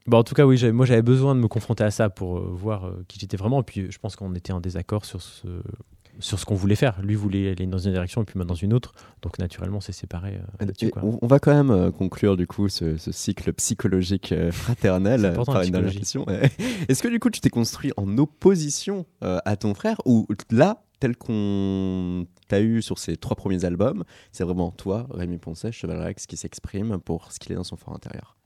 [0.06, 2.50] Bah, en tout cas, oui, moi j'avais besoin de me confronter à ça pour euh,
[2.54, 3.62] voir euh, qui j'étais vraiment.
[3.62, 5.48] Et puis je pense qu'on était en désaccord sur ce,
[6.20, 7.02] sur ce qu'on voulait faire.
[7.02, 8.94] Lui voulait aller dans une direction et puis moi dans une autre.
[9.22, 11.04] Donc naturellement, c'est séparé euh, quoi.
[11.04, 15.34] on, on va quand même euh, conclure du coup ce, ce cycle psychologique euh, fraternel
[15.46, 16.26] par une dernière question.
[16.88, 21.18] Est-ce que du coup tu t'es construit en opposition à ton frère ou là tel
[21.18, 26.28] qu'on t'a eu sur ces trois premiers albums, c'est vraiment toi, Rémi Poncet, Cheval Rex,
[26.28, 28.38] qui s'exprime pour ce qu'il est dans son fort intérieur?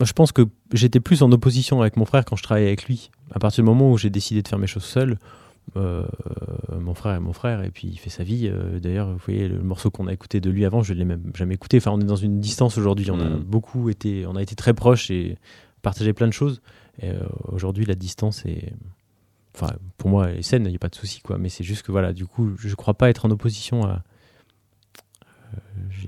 [0.00, 2.86] Moi, je pense que j'étais plus en opposition avec mon frère quand je travaillais avec
[2.86, 3.12] lui.
[3.30, 5.16] À partir du moment où j'ai décidé de faire mes choses seul,
[5.76, 6.04] euh,
[6.78, 8.48] mon frère est mon frère et puis il fait sa vie.
[8.48, 11.04] Euh, D'ailleurs, vous voyez, le morceau qu'on a écouté de lui avant, je ne l'ai
[11.04, 11.78] même jamais écouté.
[11.78, 13.10] Enfin, on est dans une distance aujourd'hui.
[13.10, 13.42] On a Mm.
[13.42, 15.38] beaucoup été, on a été très proches et
[15.82, 16.60] partagé plein de choses.
[17.00, 18.72] Et euh, aujourd'hui, la distance est,
[19.54, 20.64] enfin, pour moi, est saine.
[20.66, 21.38] Il n'y a pas de souci, quoi.
[21.38, 24.02] Mais c'est juste que voilà, du coup, je ne crois pas être en opposition à.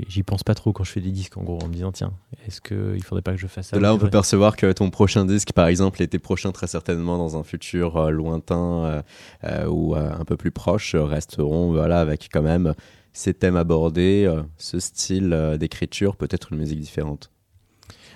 [0.09, 2.13] J'y- pense pas trop quand je fais des disques, en gros, en me disant tiens,
[2.47, 4.91] est-ce qu'il faudrait pas que je fasse ça De là, on peut percevoir que ton
[4.91, 9.03] prochain disque, par exemple, et tes prochains très certainement dans un futur euh, lointain euh,
[9.45, 12.75] euh, ou un peu plus proche, resteront voilà, avec quand même
[13.13, 14.29] ces thèmes abordés,
[14.59, 17.31] ce style d'écriture, peut-être une musique différente.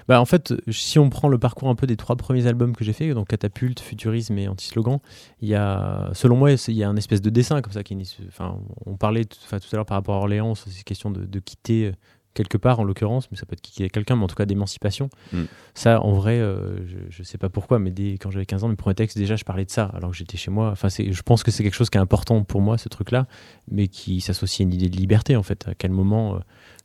[0.08, 2.82] Bah, en fait, si on prend le parcours un peu des trois premiers albums que
[2.84, 4.98] j'ai fait, donc Catapulte, Futurisme et Anti-Slogan,
[5.42, 7.82] il y a, selon moi, il y a un espèce de dessin comme ça.
[7.84, 11.10] Qui, une- enfin, on parlait enfin, tout à l'heure par rapport à Orléans, c'est question
[11.10, 11.92] de, de quitter euh,
[12.34, 15.10] quelque part en l'occurrence, mais ça peut être quitter quelqu'un, mais en tout cas d'émancipation.
[15.32, 15.42] Mm.
[15.74, 18.68] Ça, en vrai, euh, je, je sais pas pourquoi, mais dès, quand j'avais 15 ans,
[18.68, 20.70] mes premiers textes, déjà, je parlais de ça, alors que j'étais chez moi.
[20.70, 23.26] Enfin, je pense que c'est quelque chose qui est important pour moi, ce truc-là,
[23.70, 25.66] mais qui s'associe à une idée de liberté, en fait.
[25.68, 26.38] À quel moment euh,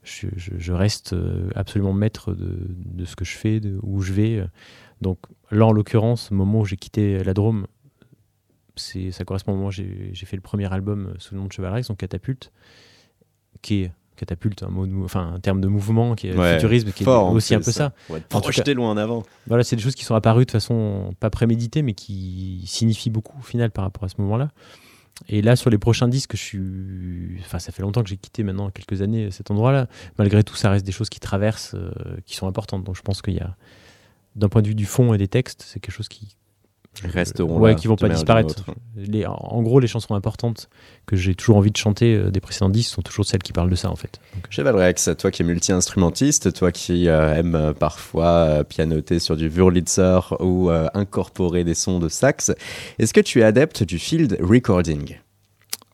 [0.03, 4.01] je, je- je reste euh, absolument maître de, de ce que je fais, de où
[4.01, 4.43] je vais.
[5.01, 5.19] Donc
[5.51, 7.67] là, en l'occurrence, au moment où j'ai quitté la Drôme,
[8.75, 11.51] ça correspond au moment où j'ai, fait le premier album euh, sous le nom de
[11.51, 12.51] Cheval Rex, donc Catapulte,
[13.61, 16.53] qui est catapulte, un, mot de mou- enfin, un terme de mouvement, qui est Ouais,
[16.53, 17.93] futurisme, qui Fort, est aussi un peu ça.
[18.09, 19.23] Ouais, En tout projeté loin en avant.
[19.47, 23.37] Voilà, c'est des choses qui sont apparues de façon pas préméditée, mais qui signifient beaucoup
[23.39, 24.51] au final par rapport à ce moment-là.
[25.29, 27.39] Et là, sur les prochains disques, je suis.
[27.41, 29.87] Enfin, ça fait longtemps que j'ai quitté maintenant, quelques années, cet endroit-là.
[30.17, 31.91] Malgré tout, ça reste des choses qui traversent, euh,
[32.25, 32.83] qui sont importantes.
[32.83, 33.55] Donc, je pense qu'il y a,
[34.35, 36.35] d'un point de vue du fond et des textes, c'est quelque chose qui.
[37.03, 38.63] Resteront ouais, là, qui vont pas disparaître.
[38.95, 40.69] Les, en gros, les chansons importantes
[41.05, 43.69] que j'ai toujours envie de chanter euh, des précédents disques sont toujours celles qui parlent
[43.69, 44.19] de ça, en fait.
[44.35, 49.19] Donc, Cheval Rex, toi qui es multi-instrumentiste, toi qui euh, aimes euh, parfois euh, pianoter
[49.19, 52.51] sur du Wurlitzer ou euh, incorporer des sons de sax,
[52.99, 55.17] est-ce que tu es adepte du field recording?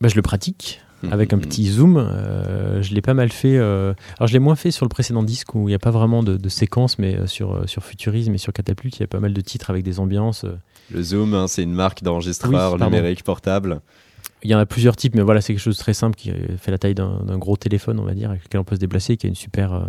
[0.00, 0.80] Bah, je le pratique.
[1.10, 1.42] Avec un Mhm.
[1.42, 1.96] petit zoom.
[1.96, 3.56] Euh, je l'ai pas mal fait.
[3.56, 5.90] euh, Alors, je l'ai moins fait sur le précédent disque où il n'y a pas
[5.90, 9.06] vraiment de, de séquence, mais euh, sur, sur Futurisme et sur Catapulte, il y a
[9.08, 10.44] pas mal de titres avec des ambiances.
[10.92, 13.80] Le Zoom, hein, c'est une marque d'enregistreur Oui, numérique portable.
[14.42, 16.32] Il y en a plusieurs types, mais voilà, c'est quelque chose de très simple qui
[16.58, 19.16] fait la taille d'un gros téléphone, on va dire, avec lequel on peut se déplacer,
[19.18, 19.80] qui a une super, euh,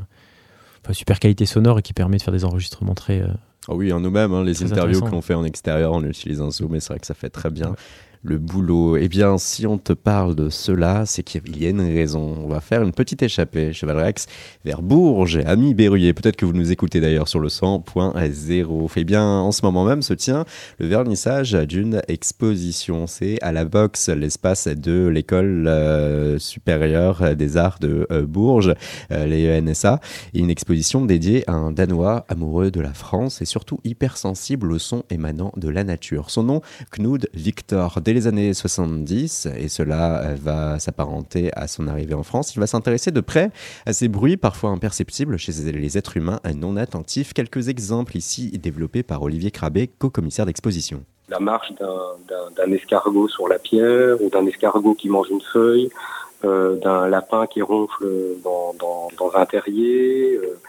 [0.84, 3.24] enfin, super qualité sonore et qui permet de faire des enregistrements très.
[3.70, 6.52] Ah oui, hein, nous-mêmes, hein, les interviews que l'on fait en extérieur, on utilise un
[6.52, 7.76] Zoom et c'est vrai que ça fait très bien.
[8.24, 8.98] Le boulot.
[8.98, 12.38] Eh bien, si on te parle de cela, c'est qu'il y a une raison.
[12.44, 14.28] On va faire une petite échappée, Cheval Rex,
[14.64, 16.14] vers Bourges, ami Berruyer.
[16.14, 18.92] Peut-être que vous nous écoutez d'ailleurs sur le 100.0.
[18.96, 20.46] Eh bien, en ce moment même se tient
[20.78, 23.08] le vernissage d'une exposition.
[23.08, 28.76] C'est à la boxe, l'espace de l'école euh, supérieure des arts de euh, Bourges,
[29.12, 30.00] euh, les ENSA.
[30.34, 35.04] Une exposition dédiée à un Danois amoureux de la France et surtout hypersensible au son
[35.10, 36.30] émanant de la nature.
[36.30, 36.62] Son nom,
[36.96, 42.56] Knud Victor les années 70, et cela euh, va s'apparenter à son arrivée en France.
[42.56, 43.52] Il va s'intéresser de près
[43.86, 47.34] à ces bruits parfois imperceptibles chez les êtres humains non attentifs.
[47.34, 51.04] Quelques exemples ici développés par Olivier Crabé, co-commissaire d'exposition.
[51.30, 55.90] La marche d'un escargot sur la pierre ou d'un escargot qui mange une feuille,
[56.44, 58.06] euh, d'un lapin qui ronfle
[58.44, 60.36] dans, un terrier.
[60.36, 60.60] Euh,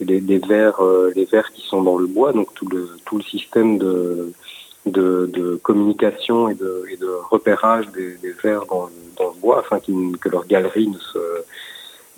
[0.00, 0.80] les, vers,
[1.14, 4.32] les vers qui sont dans le bois, donc tout le système de,
[4.86, 8.88] de, communication et de, repérage des, vers dans,
[9.18, 11.18] le bois afin que leur galerie ne se,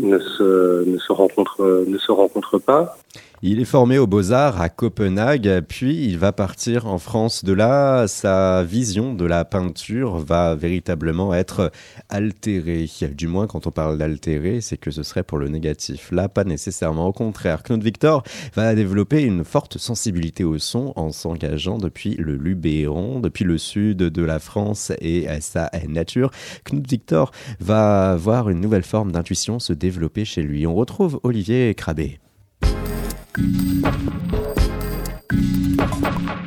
[0.01, 2.97] ne se, ne se, rencontre, ne se rencontre pas.
[3.43, 7.43] Il est formé aux Beaux-Arts à Copenhague, puis il va partir en France.
[7.43, 11.73] De là, sa vision de la peinture va véritablement être
[12.11, 12.87] altérée.
[13.17, 16.13] Du moins, quand on parle d'altérer, c'est que ce serait pour le négatif.
[16.13, 17.07] Là, pas nécessairement.
[17.07, 18.25] Au contraire, Claude Victor
[18.55, 23.97] va développer une forte sensibilité au son en s'engageant depuis le Luberon, depuis le sud
[23.97, 26.31] de la France et sa nature.
[26.67, 30.67] Knut Victor va voir une nouvelle forme d'intuition se développer chez lui.
[30.67, 32.21] On retrouve Olivier Crabé.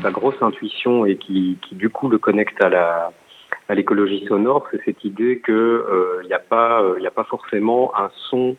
[0.02, 3.12] Sa grosse intuition et qui, du coup le connecte à la
[3.70, 5.86] à l'écologie sonore, c'est cette idée que
[6.22, 8.58] il euh, n'y a pas il euh, a pas forcément un son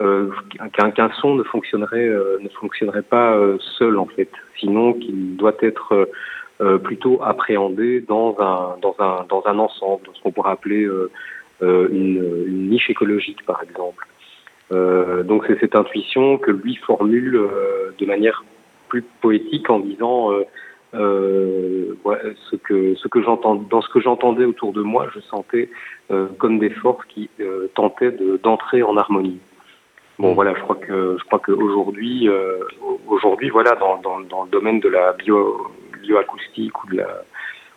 [0.00, 0.30] euh,
[0.72, 2.08] qu'un son ne fonctionnerait
[2.40, 3.36] ne fonctionnerait pas
[3.78, 6.08] seul en fait, sinon qu'il doit être
[6.84, 10.88] plutôt appréhendé dans un dans un dans un ensemble, dans ce qu'on pourrait appeler
[11.60, 14.06] une niche écologique par exemple.
[14.72, 18.44] Euh, donc c'est cette intuition que lui formule euh, de manière
[18.88, 20.30] plus poétique en disant
[20.94, 22.18] euh, ouais,
[22.50, 25.68] ce que ce que j'entends dans ce que j'entendais autour de moi, je sentais
[26.38, 27.28] comme des forces qui
[27.74, 29.38] tentaient d'entrer en harmonie.
[30.18, 30.34] Bon mm.
[30.34, 32.28] voilà, je crois que je crois qu'aujourd'hui
[33.08, 35.66] aujourd'hui voilà dans, dans, dans, le domaine de la bio
[36.00, 37.22] bioacoustique ou de la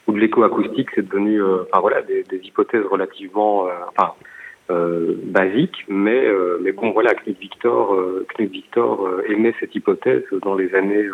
[0.06, 4.28] ou de l'écoacoustique, c'est devenu enfin voilà des, des hypothèses relativement enfin euh,
[4.70, 10.56] basique, mais euh, mais bon voilà, Knut Victor, euh, Knut Victor émet cette hypothèse dans
[10.56, 11.08] les années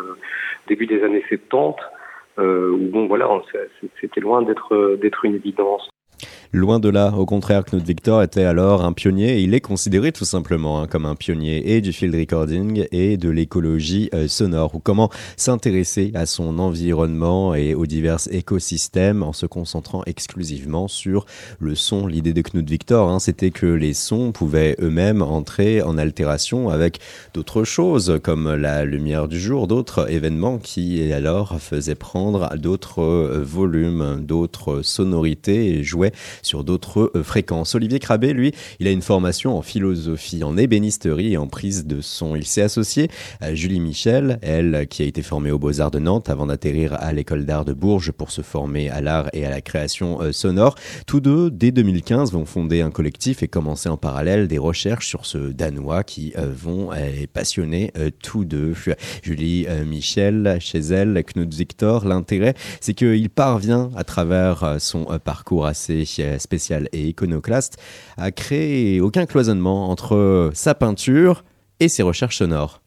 [0.68, 1.84] début des années 70,
[2.40, 3.30] où bon voilà,
[4.02, 5.93] c'était loin d'être d'être une évidence.
[6.56, 10.12] Loin de là, au contraire, Knut Victor était alors un pionnier et il est considéré
[10.12, 14.76] tout simplement hein, comme un pionnier et du field recording et de l'écologie euh, sonore
[14.76, 21.26] ou comment s'intéresser à son environnement et aux divers écosystèmes en se concentrant exclusivement sur
[21.60, 22.06] le son.
[22.06, 27.00] L'idée de Knut Victor, hein, c'était que les sons pouvaient eux-mêmes entrer en altération avec
[27.34, 33.44] d'autres choses comme la lumière du jour, d'autres événements qui alors faisaient prendre d'autres euh,
[33.44, 37.76] volumes, d'autres sonorités et jouaient sur d'autres euh, fréquences.
[37.76, 42.02] Olivier Crabé, lui, il a une formation en philosophie, en ébénisterie et en prise de
[42.02, 42.36] son.
[42.36, 43.10] Il s'est associé
[43.42, 47.14] à Julie Michel, elle qui a été formée aux Beaux-Arts de Nantes avant d'atterrir à
[47.14, 50.76] l'école d'art de Bourges pour se former à l'art et à la création euh, sonore.
[51.08, 55.26] Tous deux, dès 2015, vont fonder un collectif et commencer en parallèle des recherches sur
[55.26, 56.90] ce Danois qui euh, vont
[57.34, 58.74] passionner tous deux.
[59.24, 66.03] Julie Michel, chez elle, Knut Victor, l'intérêt, c'est qu'il parvient à travers son parcours assez
[66.06, 67.82] spécial et iconoclaste,
[68.18, 71.44] a créé aucun cloisonnement entre sa peinture
[71.80, 72.84] et ses recherches sonores.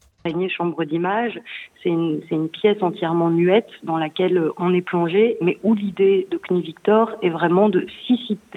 [0.49, 1.39] Chambre d'image,
[1.83, 6.65] c'est une, pièce entièrement muette dans laquelle on est plongé, mais où l'idée de Knut
[6.65, 7.87] Victor est vraiment de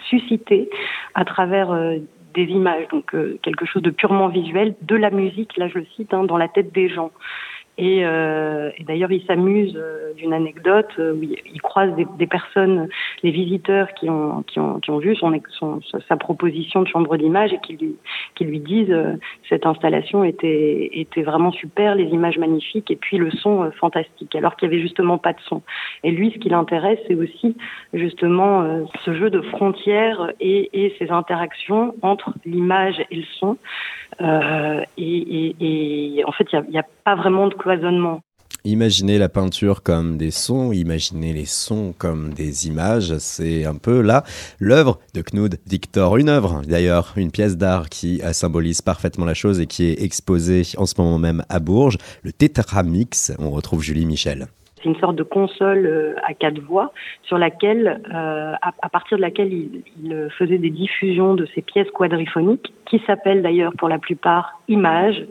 [0.01, 0.69] susciter
[1.13, 1.97] à travers euh,
[2.33, 5.85] des images, donc euh, quelque chose de purement visuel, de la musique, là je le
[5.95, 7.11] cite, hein, dans la tête des gens.
[7.81, 12.89] Et, euh, et d'ailleurs, il s'amuse euh, d'une anecdote euh, où il, croise des, personnes,
[13.23, 14.43] les visiteurs qui ont,
[14.99, 18.93] vu son, sa proposition de chambre d'image et qui lui, disent
[19.47, 24.69] cette installation était, vraiment super, les images magnifiques et puis le son fantastique, alors qu'il
[24.69, 25.61] y avait justement pas de son.
[26.03, 27.55] Et lui, ce qui l'intéresse, c'est aussi
[27.93, 33.57] justement ce jeu de frontières et ces interactions entre l'image et le son.
[34.21, 38.21] Euh, et, en fait, il n'y a, a, pas vraiment de cloisonnement.
[38.65, 44.01] Imaginez la peinture comme des sons, imaginez les sons comme des images, c'est un peu
[44.01, 44.25] là
[44.59, 46.17] l'œuvre de Knud Victor.
[46.17, 50.63] Une œuvre d'ailleurs, une pièce d'art qui symbolise parfaitement la chose et qui est exposée
[50.75, 53.31] en ce moment même à Bourges, le Tetramix.
[53.39, 54.47] On retrouve Julie Michel.
[54.81, 56.91] C'est une sorte de console euh, à quatre voix
[57.23, 61.89] sur laquelle, euh, à, partir de laquelle il, il, faisait des diffusions de ces pièces
[61.91, 65.25] quadriphoniques, qui s'appellent d'ailleurs pour la plupart Images.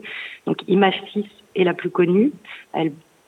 [0.45, 2.31] Donc Image 6 est la plus connue.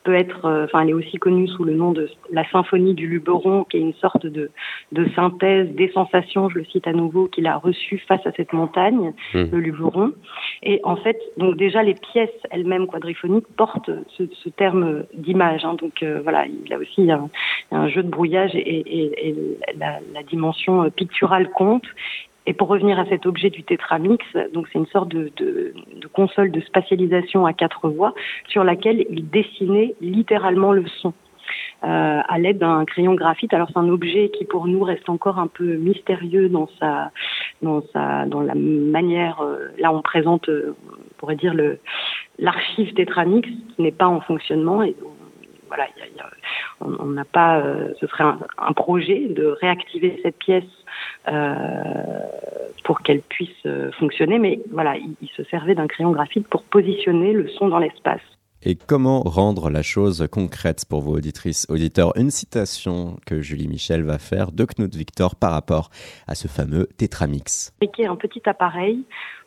[0.03, 3.07] Peut être, euh, enfin, elle est aussi connue sous le nom de la symphonie du
[3.07, 4.49] Luberon, qui est une sorte de,
[4.91, 8.53] de synthèse des sensations, je le cite à nouveau, qu'il a reçues face à cette
[8.53, 9.43] montagne, mmh.
[9.51, 10.13] le Luberon.
[10.63, 15.65] Et en fait, donc déjà les pièces elles-mêmes quadriphoniques portent ce, ce terme d'image.
[15.65, 17.29] Hein, donc euh, voilà, il a aussi un,
[17.71, 19.35] un jeu de brouillage et, et, et
[19.77, 21.85] la, la, dimension picturale compte.
[22.47, 26.07] Et pour revenir à cet objet du Tetramix, donc c'est une sorte de, de, de,
[26.07, 28.15] console de spatialisation à quatre voies
[28.47, 31.13] sur laquelle il dessinait littéralement le son.
[31.83, 33.53] Euh, à l'aide d'un crayon graphite.
[33.53, 37.11] Alors c'est un objet qui pour nous reste encore un peu mystérieux dans sa
[37.61, 39.41] dans sa dans la manière.
[39.41, 41.79] Euh, là on présente, euh, on pourrait dire le
[42.37, 44.95] l'archive Tetramix qui n'est pas en fonctionnement et
[45.67, 46.29] voilà, y a, y a,
[46.99, 50.63] on n'a pas, euh, ce serait un, un, projet de réactiver cette pièce
[51.27, 51.83] euh,
[52.83, 56.63] pour qu'elle puisse euh, fonctionner, mais voilà, il, il se servait d'un crayon graphique pour
[56.63, 58.21] positionner le son dans l'espace.
[58.63, 64.03] Et comment rendre la chose concrète pour vos auditrices, auditeurs Une citation que Julie Michel
[64.03, 65.89] va faire de Knut Victor par rapport
[66.27, 67.73] à ce fameux Tetramix.
[67.81, 69.03] Un petit appareil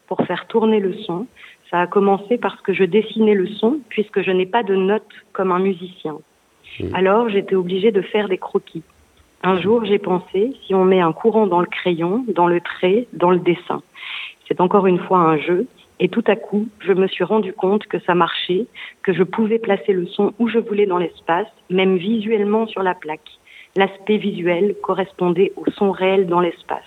[0.09, 1.27] pour faire tourner le son.
[1.71, 5.03] Ça a commencé parce que je dessinais le son, puisque je n'ai pas de notes
[5.33, 6.19] comme un musicien.
[6.81, 6.95] Mmh.
[6.95, 8.83] Alors j'étais obligée de faire des croquis.
[9.43, 13.07] Un jour, j'ai pensé, si on met un courant dans le crayon, dans le trait,
[13.13, 13.83] dans le dessin.
[14.49, 15.67] C'est encore une fois un jeu,
[16.01, 18.67] et tout à coup, je me suis rendu compte que ça marchait,
[19.03, 22.95] que je pouvais placer le son où je voulais dans l'espace, même visuellement sur la
[22.95, 23.39] plaque.
[23.77, 26.85] L'aspect visuel correspondait au son réel dans l'espace.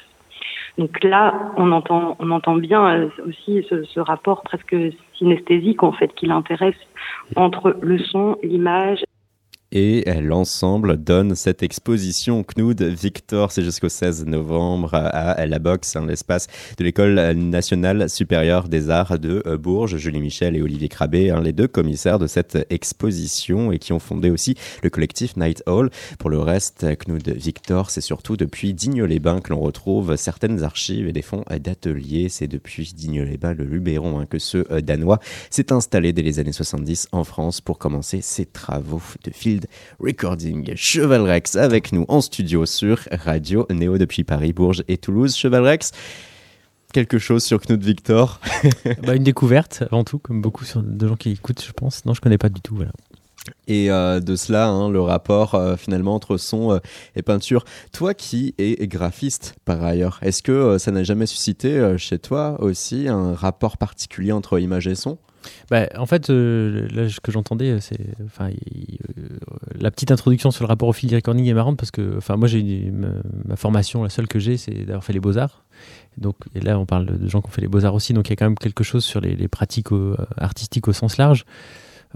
[0.78, 4.76] Donc là, on entend, on entend bien euh, aussi ce, ce rapport presque
[5.16, 6.76] synesthésique en fait qui l'intéresse
[7.36, 9.04] entre le son, l'image
[9.72, 16.06] et l'ensemble donne cette exposition Knud Victor, c'est jusqu'au 16 novembre à la boxe, hein,
[16.08, 19.98] l'espace de l'école nationale supérieure des arts de euh, Bourges.
[19.98, 24.00] Julie Michel et Olivier Crabé, hein, les deux commissaires de cette exposition et qui ont
[24.00, 25.90] fondé aussi le collectif Night Hall.
[26.18, 31.14] Pour le reste, Knud Victor, c'est surtout depuis Digne-les-Bains que l'on retrouve certaines archives et
[31.14, 32.30] des fonds d'ateliers.
[32.30, 36.54] C'est depuis Digne-les-Bains, le Luberon, hein, que ce euh, Danois s'est installé dès les années
[36.54, 39.32] 70 en France pour commencer ses travaux de
[40.00, 40.74] Recording.
[40.76, 45.36] Cheval Rex avec nous en studio sur Radio Néo depuis Paris, Bourges et Toulouse.
[45.36, 45.92] Cheval Rex,
[46.94, 48.40] quelque chose sur Knut Victor
[49.04, 52.06] bah, Une découverte avant tout, comme beaucoup de gens qui écoutent, je pense.
[52.06, 52.76] Non, je connais pas du tout.
[52.76, 52.92] Voilà.
[53.68, 56.80] Et euh, de cela, hein, le rapport euh, finalement entre son euh,
[57.16, 57.64] et peinture.
[57.92, 63.08] Toi qui es graphiste par ailleurs, est-ce que ça n'a jamais suscité chez toi aussi
[63.08, 65.18] un rapport particulier entre image et son
[65.70, 69.38] bah, en fait, euh, là, ce que j'entendais, c'est, enfin, euh,
[69.80, 72.48] la petite introduction sur le rapport au field recording est marrante parce que, enfin, moi,
[72.48, 73.10] j'ai ma,
[73.46, 75.64] ma, formation, la seule que j'ai, c'est d'avoir fait les beaux arts.
[76.18, 78.28] Donc, et là, on parle de gens qui ont fait les beaux arts aussi, donc
[78.28, 79.90] il y a quand même quelque chose sur les, pratiques
[80.38, 81.46] artistiques au sens large.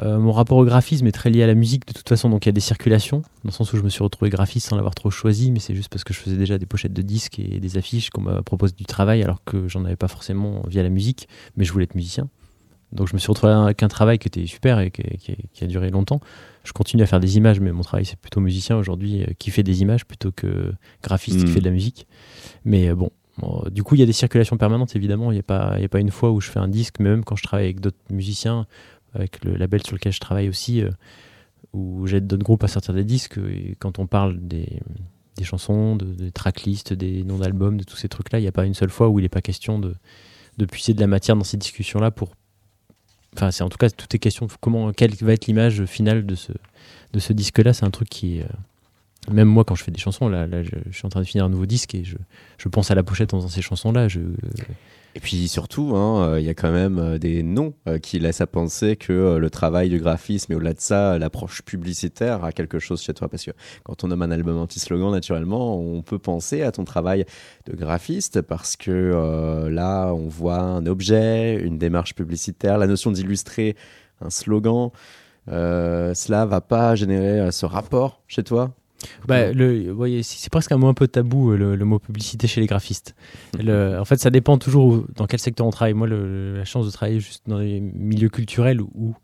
[0.02, 2.46] Euh, mon rapport au graphisme est très lié à la musique de toute façon, donc
[2.46, 4.76] il y a des circulations, dans le sens où je me suis retrouvé graphiste sans
[4.76, 7.40] l'avoir trop choisi, mais c'est juste parce que je faisais déjà des pochettes de disques
[7.40, 10.82] et des affiches qu'on me propose du travail alors que j'en avais pas forcément via
[10.82, 12.30] la musique, mais je voulais être musicien.
[12.92, 15.64] Donc je me suis retrouvé avec un travail qui était super et qui, qui, qui,
[15.64, 16.20] a duré longtemps.
[16.64, 19.50] Je continue à faire des images, mais mon travail c'est plutôt musicien aujourd'hui euh, qui
[19.52, 21.46] fait des images plutôt que graphiste mmh.
[21.46, 22.08] qui fait de la musique.
[22.66, 25.32] Mais euh, bon, bon, du coup il y a des circulations permanentes évidemment.
[25.32, 27.24] Il n'y a, pas, a pas une fois où je fais un disque, mais même
[27.24, 28.68] quand je travaille avec d'autres musiciens,
[29.14, 30.90] avec le label sur lequel je travaille aussi, euh,
[31.74, 34.82] où j'aide d'autres groupes à sortir des disques, et quand on parle des,
[35.38, 38.52] des chansons, de, des tracklists, des noms d'albums, de tous ces trucs-là, il n'y a
[38.52, 39.96] pas une seule fois où il n'est pas question de,
[40.58, 42.36] de puiser de la matière dans ces discussions-là pour
[43.36, 46.26] enfin c'est en tout cas tout est question de comment quelle va être l'image finale
[46.26, 46.52] de ce
[47.14, 48.46] de ce disque là c'est un truc qui euh,
[49.32, 51.50] même moi quand je fais des chansons là, je, suis en train de finir un
[51.50, 52.18] nouveau disque et je,
[52.58, 54.20] je pense à la pochette en faisant ces chansons là je
[55.14, 58.48] et puis surtout, il hein, y a quand même des noms euh, qui laissent à
[58.48, 62.80] penser que euh, le travail du graphisme et au-delà de ça, l'approche publicitaire a quelque
[62.80, 63.28] chose chez toi.
[63.28, 63.52] Parce que
[63.84, 67.26] quand on nomme un album anti-slogan, naturellement, on peut penser à ton travail
[67.66, 73.12] de graphiste parce que euh, là, on voit un objet, une démarche publicitaire, la notion
[73.12, 73.76] d'illustrer
[74.22, 74.92] un slogan.
[75.50, 78.74] Euh, cela va pas générer ce rapport chez toi?
[79.28, 82.62] Bah, le, voyez, c'est presque un mot un peu tabou, le, le mot publicité chez
[82.62, 83.16] les graphistes.
[83.60, 85.94] Le, en fait, ça dépend toujours dans quel secteur on travaille.
[85.94, 89.16] Moi, le, la chance de travailler juste dans les milieux culturels où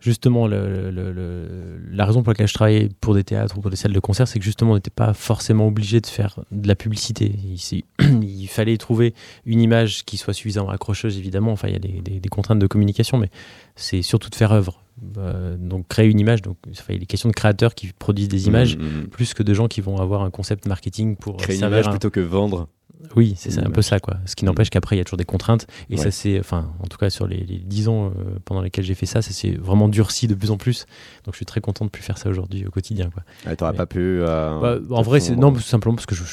[0.00, 3.70] justement, le, le- le- la raison pour laquelle je travaillais pour des théâtres ou pour
[3.70, 6.66] des salles de concert, c'est que justement, on n'était pas forcément obligé de faire de
[6.66, 7.32] la publicité.
[7.44, 7.82] Il,
[8.22, 9.14] il fallait trouver
[9.46, 11.52] une image qui soit suffisamment accrocheuse, évidemment.
[11.52, 13.30] Enfin, il y a des, des- des contraintes de communication, mais
[13.76, 14.82] c'est surtout de faire œuvre.
[15.16, 16.42] Euh, donc, créer une image.
[16.42, 18.76] Donc, enfin, il est question de créateurs qui produisent des images.
[18.76, 19.06] Mm, mm, mm.
[19.08, 21.90] Plus que de gens qui vont avoir un concept marketing pour Créer une image un-
[21.90, 22.68] plutôt que vendre.
[23.16, 24.18] Oui, c'est un peu ça, quoi.
[24.26, 25.66] Ce qui n'empêche qu'après, il y a toujours des contraintes.
[25.88, 26.02] Et Ouais.
[26.02, 29.06] ça, c'est, enfin, en tout cas, sur les, 10 ans euh, pendant lesquels j'ai fait
[29.06, 30.86] ça, ça s'est vraiment durci de plus en plus.
[31.24, 33.22] Donc, je suis très content de plus faire ça aujourd'hui au quotidien, quoi.
[33.46, 33.98] Ah, T'aurais pas pu.
[34.00, 36.24] euh, Bah, en vrai, c'est, non, tout simplement parce que je,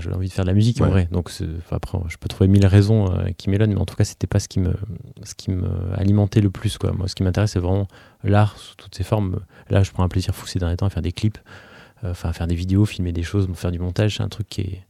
[0.00, 1.08] j'avais envie de faire de la musique, en vrai.
[1.10, 1.30] Donc,
[1.70, 4.40] après, je peux trouver mille raisons euh, qui m'éloignent, mais en tout cas, c'était pas
[4.40, 4.74] ce qui me,
[5.22, 6.92] ce qui me alimentait le plus, quoi.
[6.92, 7.88] Moi, ce qui m'intéresse, c'est vraiment
[8.24, 9.40] l'art sous toutes ses formes.
[9.70, 11.38] Là, je prends un plaisir fou ces derniers temps à faire des clips,
[12.04, 14.16] enfin, à faire des vidéos, filmer des choses, faire du montage.
[14.16, 14.82] C'est un truc qui est,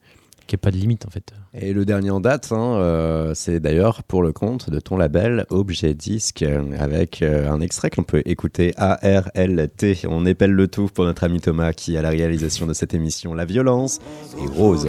[0.46, 1.32] qui est pas de limite, en fait.
[1.54, 5.46] Et le dernier en date, hein, euh, c'est d'ailleurs pour le compte de ton label
[5.50, 6.44] Objet Disque,
[6.78, 10.06] avec euh, un extrait qu'on peut écouter ARLT.
[10.08, 13.34] On épelle le tout pour notre ami Thomas qui a la réalisation de cette émission
[13.34, 14.00] La violence
[14.42, 14.88] et Rose.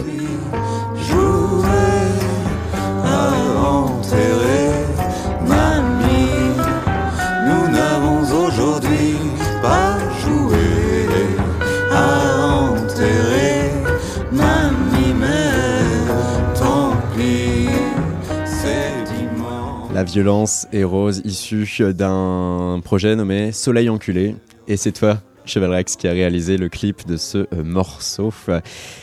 [3.68, 4.57] enterrer
[19.98, 24.36] La violence et Rose, issue d'un projet nommé Soleil enculé.
[24.68, 25.18] Et c'est toi,
[25.48, 28.32] Cheval Rex, qui a réalisé le clip de ce euh, morceau.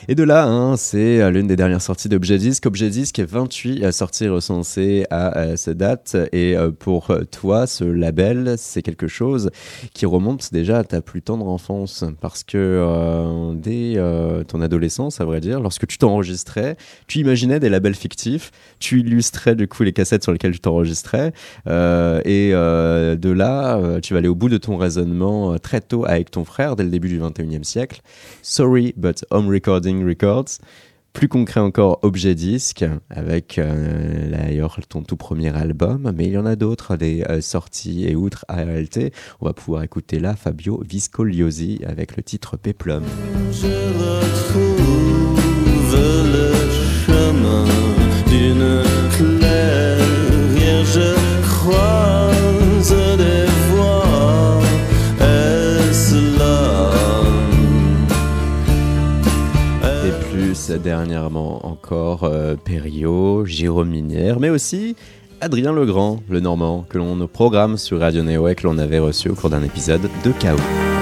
[0.07, 2.67] Et de là, hein, c'est euh, l'une des dernières sorties d'Objet Disque.
[2.67, 6.15] Objet Disque est 28 à sortir recensées à euh, cette date.
[6.33, 9.49] Et pour toi, ce label, c'est quelque chose
[9.93, 12.03] qui remonte déjà à ta plus tendre enfance.
[12.21, 13.99] Parce que dès
[14.47, 16.77] ton adolescence, à vrai dire, lorsque tu t'enregistrais,
[17.07, 21.33] tu imaginais des labels fictifs, tu illustrais du coup les cassettes sur lesquelles tu t'enregistrais.
[21.67, 26.75] Et de là, tu vas aller au bout de ton raisonnement très tôt avec frère
[26.75, 28.01] dès le début du 21e siècle.
[28.41, 30.59] Sorry, but Home Recording Records.
[31.15, 36.37] Plus concret encore, Objet Disque, avec euh, d'ailleurs ton tout premier album, mais il y
[36.37, 39.13] en a d'autres, des euh, sorties et outre ARLT.
[39.39, 43.03] On va pouvoir écouter là Fabio Viscogliosi avec le titre Peplum.
[60.71, 62.55] Dernièrement encore euh,
[63.45, 64.95] Jérôme Minière, mais aussi
[65.41, 69.29] Adrien Legrand, le Normand, que l'on programme sur Radio Néo et que l'on avait reçu
[69.29, 70.94] au cours d'un épisode de Chaos.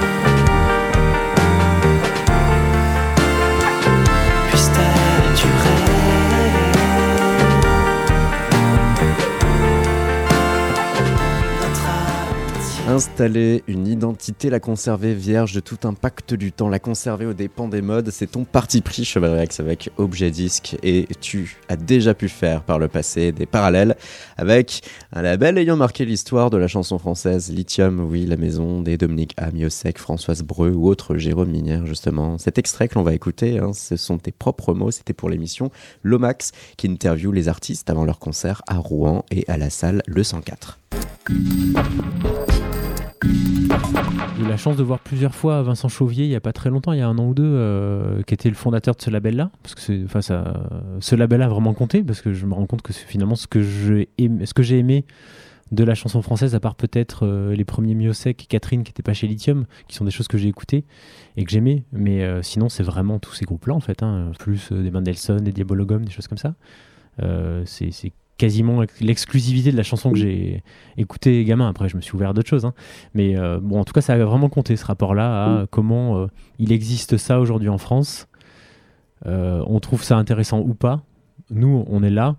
[12.94, 17.66] Installer une identité, la conserver vierge de tout impact du temps, la conserver aux dépens
[17.66, 20.76] des modes, c'est ton parti pris, Cheval Rex, avec Objet Disque.
[20.84, 23.96] Et tu as déjà pu faire par le passé des parallèles
[24.36, 24.82] avec
[25.12, 29.34] un label ayant marqué l'histoire de la chanson française, Lithium, oui, la maison des Dominique
[29.38, 32.38] Amiosek, Françoise Breu ou autre Jérôme Minière, justement.
[32.38, 35.72] Cet extrait que l'on va écouter, hein, ce sont tes propres mots, c'était pour l'émission
[36.04, 40.22] Lomax qui interviewe les artistes avant leur concert à Rouen et à la salle Le
[40.22, 40.78] 104.
[44.36, 46.70] J'ai eu la chance de voir plusieurs fois Vincent Chauvier il y a pas très
[46.70, 49.10] longtemps, il y a un an ou deux, euh, qui était le fondateur de ce
[49.10, 49.50] label-là.
[49.62, 50.54] Parce que enfin, ça,
[51.00, 53.62] ce label-là a vraiment compté, parce que je me rends compte que finalement ce que
[53.62, 55.04] j'ai aimé, aimé
[55.72, 59.02] de la chanson française, à part peut-être euh, les premiers Miosek et Catherine qui n'étaient
[59.02, 60.84] pas chez Lithium, qui sont des choses que j'ai écoutées
[61.36, 61.84] et que j'aimais.
[61.92, 64.02] Mais euh, sinon, c'est vraiment tous ces groupes-là, en fait.
[64.02, 66.54] hein, plus euh, des Mendelssohn, des Diabologum, des choses comme ça.
[67.64, 70.62] C'est quasiment l'exclusivité de la chanson que j'ai
[70.96, 71.68] écoutée gamin.
[71.68, 72.64] Après, je me suis ouvert à d'autres choses.
[72.64, 72.74] hein.
[73.14, 76.26] Mais euh, bon, en tout cas, ça a vraiment compté ce rapport-là à comment euh,
[76.58, 78.28] il existe ça aujourd'hui en France.
[79.26, 81.02] Euh, on trouve ça intéressant ou pas.
[81.50, 82.36] Nous, on est là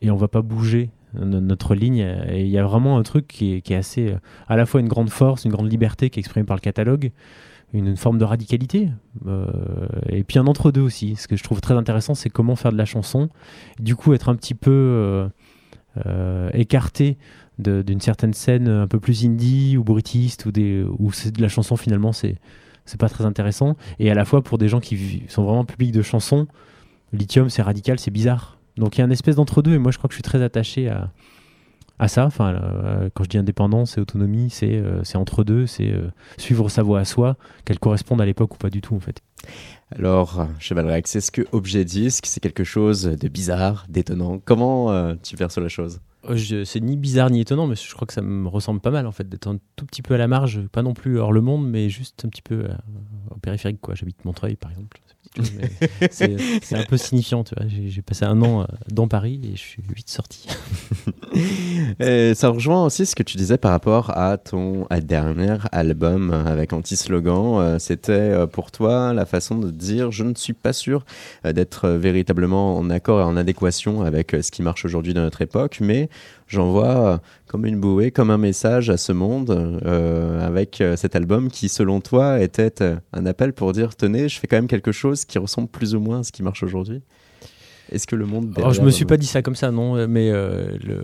[0.00, 2.06] et on va pas bouger no- notre ligne.
[2.28, 4.14] Et il y a vraiment un truc qui est, qui est assez,
[4.48, 7.10] à la fois une grande force, une grande liberté qui est exprimée par le catalogue,
[7.72, 8.90] une, forme de radicalité,
[9.26, 9.46] euh,
[10.08, 11.16] et puis un entre-deux aussi.
[11.16, 13.28] Ce que je trouve très intéressant, c'est comment faire de la chanson,
[13.80, 15.28] du coup être un petit peu euh,
[16.06, 17.16] euh, écarté
[17.58, 21.48] d'une certaine scène un peu plus indie ou bruitiste, ou des, où c'est de la
[21.48, 22.36] chanson finalement, c'est
[22.84, 23.76] c'est pas très intéressant.
[24.00, 26.48] Et à la fois pour des gens qui sont vraiment publics de chansons,
[27.12, 28.58] lithium c'est radical, c'est bizarre.
[28.76, 30.42] Donc il y a une espèce d'entre-deux, et moi je crois que je suis très
[30.42, 31.12] attaché à,
[31.98, 32.26] à ça.
[32.26, 36.10] Enfin, euh, quand je dis indépendance et autonomie, c'est euh, c'est entre deux, c'est euh,
[36.36, 39.22] suivre sa voie à soi, qu'elle corresponde à l'époque ou pas du tout en fait.
[39.96, 44.40] Alors, Cheval Rex, est-ce que Objet Disque, c'est quelque chose de bizarre, d'étonnant?
[44.44, 46.00] Comment euh, tu perçois la chose?
[46.64, 49.12] C'est ni bizarre ni étonnant, mais je crois que ça me ressemble pas mal en
[49.12, 51.68] fait d'être un tout petit peu à la marge, pas non plus hors le monde,
[51.68, 52.74] mais juste un petit peu euh,
[53.30, 53.94] au périphérique quoi.
[53.96, 55.00] J'habite Montreuil par exemple.
[56.10, 57.66] C'est un peu signifiant, tu vois.
[57.68, 60.46] J'ai passé un an euh, dans Paris et je suis vite sorti.
[62.00, 66.44] Et ça rejoint aussi ce que tu disais par rapport à ton dernier album euh,
[66.44, 67.58] avec anti-slogan.
[67.58, 71.04] Euh, C'était euh, pour toi la façon de dire je ne suis pas sûr
[71.46, 75.14] euh, d'être euh, véritablement en accord et en adéquation avec euh, ce qui marche aujourd'hui
[75.14, 76.10] dans notre époque, mais
[76.52, 81.16] j'envoie euh, comme une bouée, comme un message à ce monde euh, avec euh, cet
[81.16, 82.82] album qui, selon toi, était
[83.12, 86.00] un appel pour dire tenez, je fais quand même quelque chose qui ressemble plus ou
[86.00, 87.02] moins à ce qui marche aujourd'hui.
[87.90, 90.30] Est-ce que le monde Alors, je me suis pas dit ça comme ça, non, mais
[90.30, 91.02] euh, le...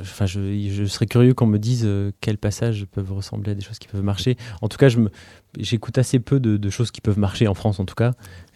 [0.00, 3.62] enfin, je, je serais curieux qu'on me dise euh, quels passages peuvent ressembler à des
[3.62, 4.36] choses qui peuvent marcher.
[4.60, 5.10] En tout cas, me...
[5.58, 8.12] j'écoute assez peu de, de choses qui peuvent marcher en France, en tout cas.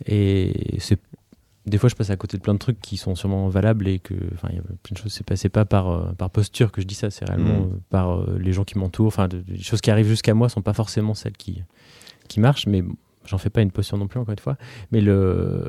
[0.06, 0.98] Et c'est
[1.66, 3.98] des fois, je passe à côté de plein de trucs qui sont sûrement valables et
[3.98, 5.12] que, enfin, il y a plein de choses.
[5.12, 7.72] C'est pas, c'est pas par, euh, par posture que je dis ça, c'est réellement Mhm.
[7.72, 9.08] euh, par euh, les gens qui m'entourent.
[9.08, 11.62] Enfin, de- les choses qui arrivent jusqu'à moi sont pas forcément celles qui,
[12.28, 12.84] qui marchent, mais
[13.24, 14.56] j'en fais pas une posture non plus, encore une fois.
[14.92, 15.68] Mais le,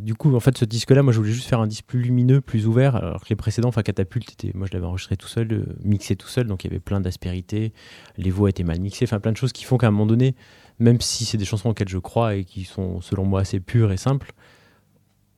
[0.00, 2.40] du coup, en fait, ce disque-là, moi, je voulais juste faire un disque plus lumineux,
[2.40, 5.76] plus ouvert, alors que les précédents, enfin, Catapulte, était, moi, je l'avais enregistré tout seul,
[5.84, 7.72] mixé tout seul, donc il y avait plein d'aspérités,
[8.18, 10.34] les voix étaient mal mixées, enfin, plein de choses qui font qu'à un moment donné,
[10.80, 13.92] même si c'est des chansons auxquelles je crois et qui sont, selon moi, assez pures
[13.92, 14.32] et simples,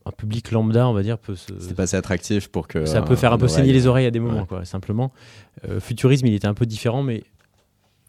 [0.06, 2.84] un public lambda, on va dire, peut se, C'est pas assez attractif pour que.
[2.86, 4.46] ça peut euh, faire un peu saigner les oreilles à des moments, Ouais.
[4.46, 5.12] quoi, simplement.
[5.68, 7.22] Euh, Futurisme, il était un peu différent, mais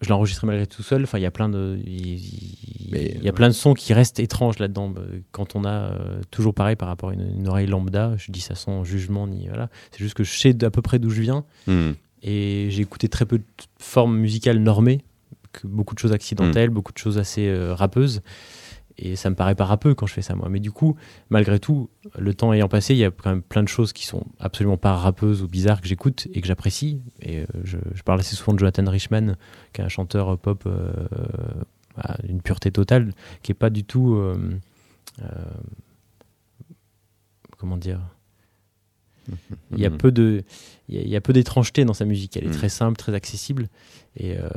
[0.01, 1.03] je l'ai enregistré malgré tout seul.
[1.03, 3.73] Enfin, il y a plein de, il, il- Mais, il y a plein de sons
[3.73, 4.93] qui restent étranges là-dedans.
[4.97, 8.31] Euh, Quand on a euh, toujours pareil par rapport à une, une oreille lambda, je
[8.31, 9.69] dis ça sans jugement ni voilà.
[9.91, 11.91] C'est juste que je sais d'à peu près d'où je viens Hmm.
[12.21, 13.43] et j'ai écouté très peu de
[13.79, 15.01] formes musicales normées,
[15.53, 18.21] que beaucoup de choses accidentelles, beaucoup de choses assez euh, rappeuses.
[18.97, 19.65] Et ça me paraît pas
[19.95, 20.49] quand je fais ça, moi.
[20.49, 20.95] Mais du coup,
[21.29, 24.05] malgré tout, le temps ayant passé, il y a quand même plein de choses qui
[24.05, 27.01] sont absolument pas rappeuses ou bizarres que j'écoute et que j'apprécie.
[27.21, 29.35] Et euh, je, parle assez souvent de Jonathan Richman,
[29.73, 30.91] qui est un chanteur pop euh,
[31.97, 34.15] à d'une pureté totale, qui est pas du tout.
[34.15, 34.59] euh,
[35.21, 35.27] euh,
[37.57, 38.01] comment dire
[39.71, 39.97] il y a Mhm.
[39.97, 40.43] peu de,
[40.89, 42.35] il y a, peu d'étrangeté dans sa musique.
[42.37, 42.53] Elle est Mhm.
[42.57, 43.67] très simple, très accessible.
[44.17, 44.47] Et euh,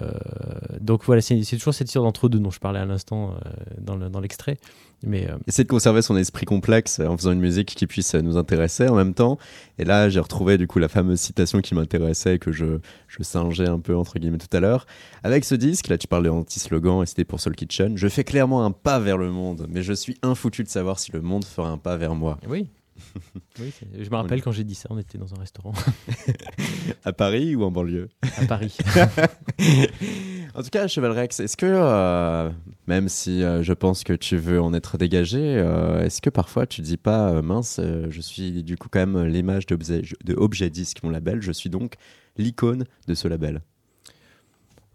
[0.80, 3.50] donc voilà, c'est toujours cette histoire d'entre deux dont je parlais à l'instant euh,
[3.80, 4.58] dans le- dans l'extrait.
[5.02, 8.36] Mais euh, Essayer de conserver son esprit complexe en faisant une musique qui puisse nous
[8.38, 9.38] intéresser en même temps.
[9.78, 13.22] Et là, j'ai retrouvé du coup la fameuse citation qui m'intéressait et que je, je
[13.22, 14.86] singeais un peu entre guillemets tout à l'heure.
[15.22, 18.24] Avec ce disque, là tu parles de anti-slogan et c'était pour Soul Kitchen, je fais
[18.24, 21.44] clairement un pas vers le monde, mais je suis infoutu de savoir si le monde
[21.44, 22.38] fera un pas vers moi.
[22.48, 22.66] oui.
[23.60, 25.72] oui je me rappelle quand j'ai dit ça, on était dans un restaurant
[27.04, 28.08] À Paris ou en banlieue?
[28.38, 28.76] À Paris.
[30.54, 32.50] En tout cas, Cheval Rex, est-ce que, euh,
[32.86, 36.66] même si euh, je pense que tu veux en être dégagé, euh, est-ce que parfois
[36.66, 41.02] tu dis pas, mince, je suis du coup quand même l'image d'Objet de Objet Disque,
[41.02, 41.96] mon label, je suis donc
[42.38, 43.60] l'icône de ce label?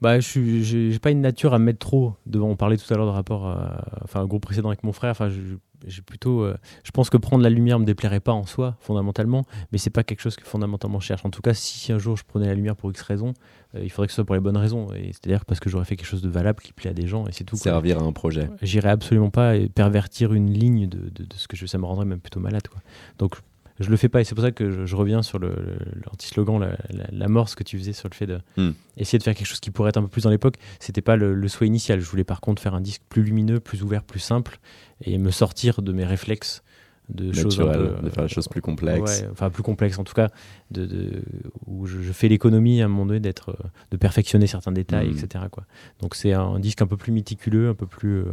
[0.01, 2.49] Bah, je j'ai pas une nature à me mettre trop devant.
[2.49, 5.11] On parlait tout à l'heure de rapport, à, enfin, un groupe précédent avec mon frère.
[5.11, 5.57] Enfin, je-
[5.87, 9.45] j'ai plutôt, euh, je pense que prendre la lumière me déplairait pas en soi, fondamentalement,
[9.71, 11.25] mais c'est pas quelque chose que fondamentalement je cherche.
[11.25, 13.33] En tout cas, si un jour je prenais la lumière pour X raisons,
[13.75, 15.85] euh, il faudrait que ce soit pour les bonnes raisons, et c'est-à-dire parce que j'aurais
[15.85, 17.55] fait quelque chose de valable qui plaît à des gens, et c'est tout.
[17.55, 17.63] quoi.
[17.63, 18.49] Servir à un projet.
[18.61, 22.05] J'irais absolument pas pervertir une ligne de, de- de ce que je, ça me rendrait
[22.05, 22.67] même plutôt malade.
[22.67, 22.81] Quoi.
[23.17, 23.35] Donc
[23.79, 25.79] je le fais pas et c'est pour ça que je, je reviens sur le, le-
[26.05, 28.71] l'anti-slogan, la, que tu faisais sur le fait de Hmm.
[28.97, 30.55] essayer de faire quelque chose qui pourrait être un peu plus dans l'époque.
[30.79, 31.99] C'était pas le, le souhait initial.
[31.99, 34.59] Je voulais par contre faire un disque plus lumineux, plus ouvert, plus simple
[35.03, 36.63] et me sortir de mes réflexes
[37.09, 39.21] de choses Naturel, peu, de faire des choses plus complexes.
[39.21, 40.29] Ouais, enfin plus complexes en tout cas,
[40.69, 41.23] de, de-
[41.67, 45.09] où je, je fais l'économie à un moment donné d'être, euh, de perfectionner certains détails,
[45.09, 45.17] Mhm.
[45.17, 45.45] etc.
[45.51, 45.65] Quoi.
[45.99, 48.25] Donc c'est un disque un peu plus méticuleux, un peu plus euh,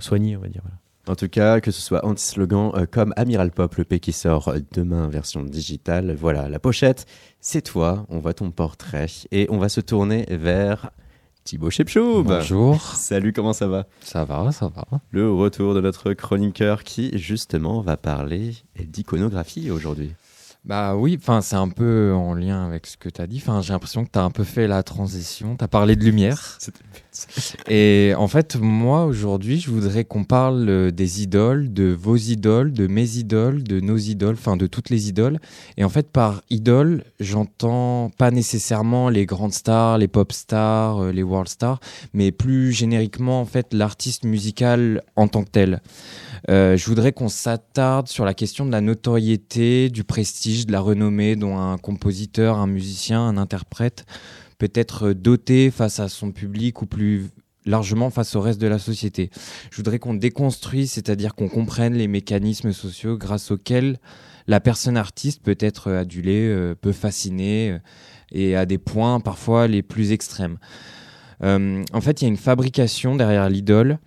[0.00, 0.60] soigné, on va dire.
[0.62, 0.76] voilà.
[1.08, 4.48] En tout cas, que ce soit anti-slogan euh, comme Amiral Pop, le P qui sort
[4.48, 6.14] euh, demain version digitale.
[6.14, 7.06] Voilà, la pochette,
[7.40, 10.90] c'est toi, on voit ton portrait et on va se tourner vers
[11.50, 12.22] Thibaut Chepchoub.
[12.22, 14.84] Bonjour, Salut, comment ça va ça va, ça va.
[15.10, 20.12] Le retour de notre chroniqueur qui, justement, va parler d'iconographie aujourd'hui.
[20.66, 23.38] Bah oui, enfin c'est un peu en lien avec ce que tu as dit.
[23.38, 26.04] Enfin, j'ai l'impression que tu as un peu fait la transition, tu as parlé de
[26.04, 26.58] lumière.
[27.68, 32.72] Et en fait, moi aujourd'hui, je voudrais qu'on parle euh, des idoles, de vos idoles,
[32.72, 35.38] de mes idoles, de nos idoles, enfin de toutes les idoles.
[35.78, 41.10] Et en fait, par idole, j'entends pas nécessairement les grandes stars, les pop stars, euh,
[41.12, 41.80] les world stars,
[42.12, 45.80] mais plus génériquement en fait l'artiste musical en tant que tel.
[46.48, 50.80] Euh, je voudrais qu'on s'attarde sur la question de la notoriété, du prestige, de la
[50.80, 54.04] renommée dont un compositeur, un musicien, un interprète
[54.58, 57.28] peut être doté face à son public ou plus
[57.66, 59.30] largement face au reste de la société.
[59.70, 63.98] Je voudrais qu'on déconstruise, c'est-à-dire qu'on comprenne les mécanismes sociaux grâce auxquels
[64.46, 67.78] la personne artiste peut être adulée, euh, peut fasciner, euh,
[68.32, 70.58] et à des points parfois les plus extrêmes.
[71.42, 73.98] En fait, il y a une fabrication derrière l'idole.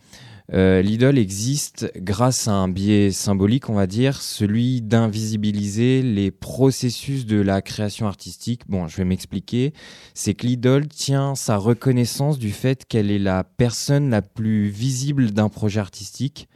[0.51, 7.25] Euh, l'idole existe grâce à un biais symbolique, on va dire, celui d'invisibiliser les processus
[7.25, 8.63] de la création artistique.
[8.67, 9.73] Bon, je vais m'expliquer.
[10.13, 15.31] C'est que l'idole tient sa reconnaissance du fait qu'elle est la personne la plus visible
[15.31, 16.49] d'un projet artistique,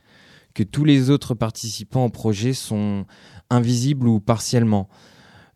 [0.53, 3.05] que tous les autres participants au projet sont
[3.49, 4.89] invisibles ou partiellement.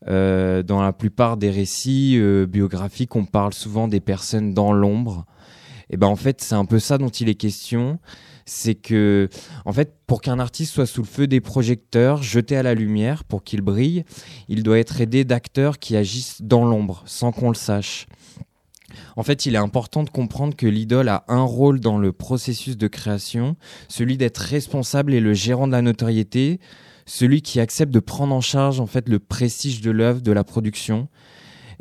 [0.08, 5.26] Euh, dans la plupart des récits euh, biographiques, on parle souvent des personnes dans l'ombre.
[5.92, 8.00] Et ben en fait, c'est un peu ça dont il est question.
[8.46, 9.30] C'est que,
[9.66, 13.24] en fait, pour qu'un artiste soit sous le feu des projecteurs, jeté à la lumière,
[13.24, 14.04] pour qu'il brille,
[14.48, 18.08] il doit être aidé d'acteurs qui agissent dans l'ombre, sans qu'on le sache.
[19.16, 22.78] En fait, il est important de comprendre que l'idole a un rôle dans le processus
[22.78, 23.56] de création,
[23.88, 26.60] celui d'être responsable et le gérant de la notoriété,
[27.06, 30.44] celui qui accepte de prendre en charge en fait le prestige de l'œuvre, de la
[30.44, 31.08] production.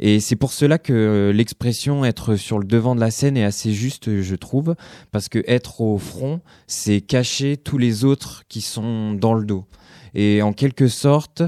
[0.01, 3.45] Et c'est pour cela que euh, l'expression être sur le devant de la scène est
[3.45, 4.75] assez juste, je trouve,
[5.13, 9.67] parce que être au front, c'est cacher tous les autres qui sont dans le dos.
[10.15, 11.43] Et en quelque sorte,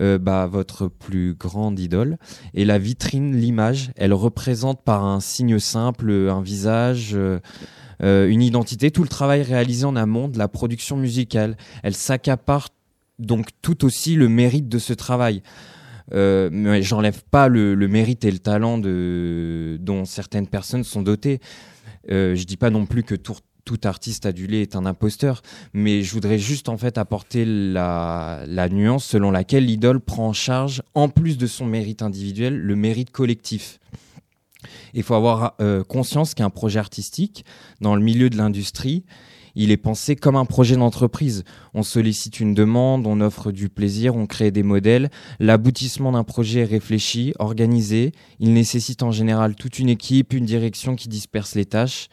[0.00, 2.16] euh, bah, votre plus grande idole
[2.54, 3.92] est la vitrine, l'image.
[3.96, 7.14] Elle représente par un signe simple un visage.
[7.14, 11.56] euh, une identité, tout le travail réalisé en amont de la production musicale.
[11.82, 12.68] Elle s'accapare
[13.18, 15.42] donc tout aussi le mérite de ce travail.
[16.12, 21.40] Euh, mais j'enlève pas le, mérite et le talent dont certaines personnes sont dotées.
[22.10, 23.36] Euh, je dis pas non plus que tout,
[23.84, 25.42] artiste adulé est un imposteur,
[25.74, 30.32] mais je voudrais juste en fait apporter la, la nuance selon laquelle l'idole prend en
[30.32, 33.78] charge, en plus de son mérite individuel, le mérite collectif.
[34.94, 37.44] Il faut avoir euh, conscience qu'un projet artistique,
[37.80, 39.04] dans le milieu de l'industrie,
[39.58, 41.42] il est pensé comme un projet d'entreprise.
[41.74, 45.10] On sollicite une demande, on offre du plaisir, on crée des modèles.
[45.40, 48.12] L'aboutissement d'un projet est réfléchi, organisé.
[48.38, 52.08] Il nécessite en général toute une équipe, une direction qui disperse les tâches.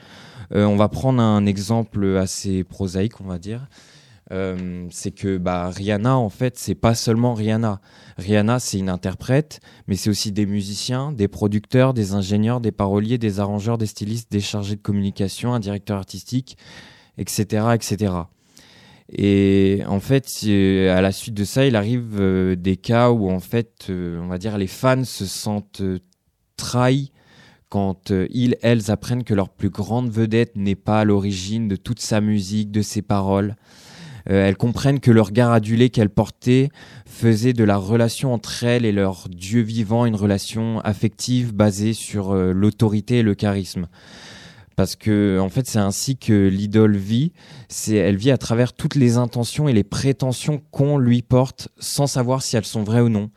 [0.54, 3.68] Euh, on va prendre un exemple assez prosaïque, on va dire.
[4.32, 7.80] Euh, c'est que bah, Rihanna, en fait, c'est pas seulement Rihanna.
[8.18, 13.20] Rihanna, c'est une interprète, mais c'est aussi des musiciens, des producteurs, des ingénieurs, des paroliers,
[13.20, 16.58] des arrangeurs, des stylistes, des chargés de communication, un directeur artistique,
[17.18, 18.13] etc., etc.
[19.11, 23.30] Et en fait, euh, à la suite de ça, il arrive euh, des cas où,
[23.30, 25.84] en fait, euh, on va dire, les fans se sentent
[26.57, 27.11] trahis
[27.70, 31.99] quand ils, elles apprennent que leur plus grande vedette n'est pas à l'origine de toute
[31.99, 33.55] sa musique, de ses paroles.
[34.28, 36.70] Elles comprennent que le regard adulé qu'elles portaient
[37.05, 42.34] faisait de la relation entre elles et leur Dieu vivant une relation affective basée sur
[42.34, 43.88] l'autorité et le charisme.
[44.76, 47.32] Parce que, en fait, c'est ainsi que l'idole vit.
[47.89, 52.41] Elle vit à travers toutes les intentions et les prétentions qu'on lui porte, sans savoir
[52.41, 53.30] si elles sont vraies ou non.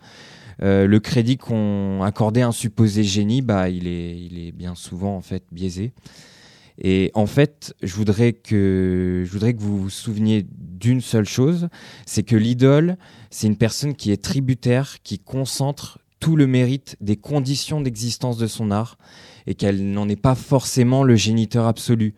[0.62, 5.20] Euh, le crédit qu'on accordait à un supposé génie, bah, il est, bien souvent en
[5.20, 5.92] fait biaisé.
[6.80, 9.24] Et en fait, je voudrais que
[9.58, 11.68] vous vous souveniez d'une seule chose,
[12.06, 12.96] c'est que l'idole,
[13.30, 18.46] c'est une personne qui est tributaire, qui concentre tout le mérite des conditions d'existence de
[18.46, 18.98] son art
[19.48, 22.14] et qu'elle n'en est pas forcément le géniteur absolu.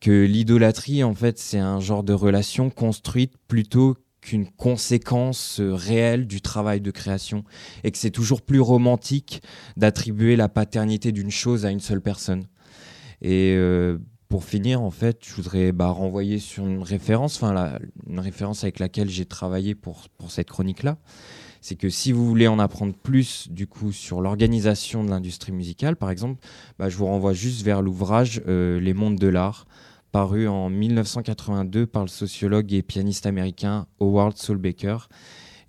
[0.00, 6.26] Que l'idolâtrie, en fait, c'est un genre de relation construite plutôt qu'une conséquence euh, réelle
[6.26, 7.44] du travail de création
[7.84, 9.42] et que c'est toujours plus romantique
[9.76, 12.46] d'attribuer la paternité d'une chose à une seule personne.
[13.20, 17.78] Et euh, pour finir, en fait, je voudrais bah, renvoyer sur une référence, enfin
[18.08, 20.98] une référence avec laquelle j'ai travaillé pour, pour cette chronique-là.
[21.62, 25.94] C'est que si vous voulez en apprendre plus du coup sur l'organisation de l'industrie musicale,
[25.94, 26.40] par exemple,
[26.76, 29.66] bah, je vous renvoie juste vers l'ouvrage euh, Les mondes de l'art,
[30.10, 35.08] paru en 1982 par le sociologue et pianiste américain Howard Soulbaker.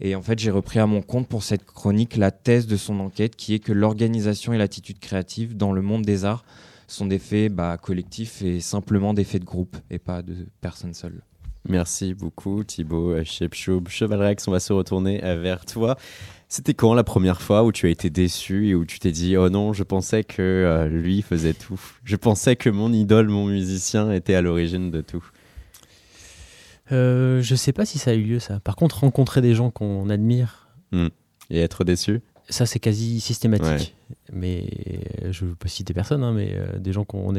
[0.01, 2.99] Et en fait, j'ai repris à mon compte pour cette chronique la thèse de son
[2.99, 6.43] enquête qui est que l'organisation et l'attitude créative dans le monde des arts
[6.87, 10.95] sont des faits bah, collectifs et simplement des faits de groupe et pas de personnes
[10.95, 11.21] seules.
[11.67, 13.87] Merci beaucoup Thibaut Shepchoub.
[13.87, 15.97] Chevalrex, on va se retourner vers toi.
[16.53, 19.35] C'était quand la première fois où tu as été déçu et où tu t'es dit
[19.37, 21.81] oh non, je pensais que euh, lui faisait tout?
[22.03, 25.25] Je pensais que mon idole, mon musicien était à l'origine de tout.
[26.91, 28.59] Euh, je sais pas si ça a eu lieu, ça.
[28.59, 30.67] Par contre, rencontrer des gens qu'on admire,
[31.49, 32.21] Et être déçu?
[32.49, 33.95] Ça, c'est quasi systématique.
[34.31, 34.65] Mais
[35.23, 37.33] euh, je ne veux pas citer personne, hein, mais euh, des gens qu'on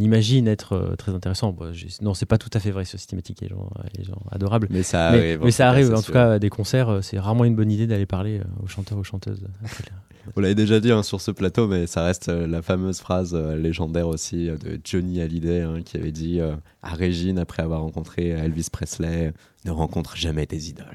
[0.00, 1.52] imagine être euh, très intéressants.
[1.52, 3.40] Bon, non, c'est pas tout à fait vrai, ce systématique.
[3.40, 4.68] Les gens, les gens adorables.
[4.70, 5.40] Mais ça mais, arrive.
[5.42, 5.86] mais ça arrive.
[5.86, 6.12] c'est En tout sûr.
[6.14, 9.46] cas, à des concerts, c'est rarement une bonne idée d'aller parler aux chanteurs, aux chanteuses.
[10.36, 13.34] On l'avait déjà dit hein, sur ce plateau, mais ça reste euh, la fameuse phrase
[13.34, 17.80] euh, légendaire aussi euh, de Johnny Hallyday hein, qui avait dit à Régine après avoir
[17.82, 19.32] rencontré Elvis Presley
[19.64, 20.86] Ne rencontre jamais tes idoles.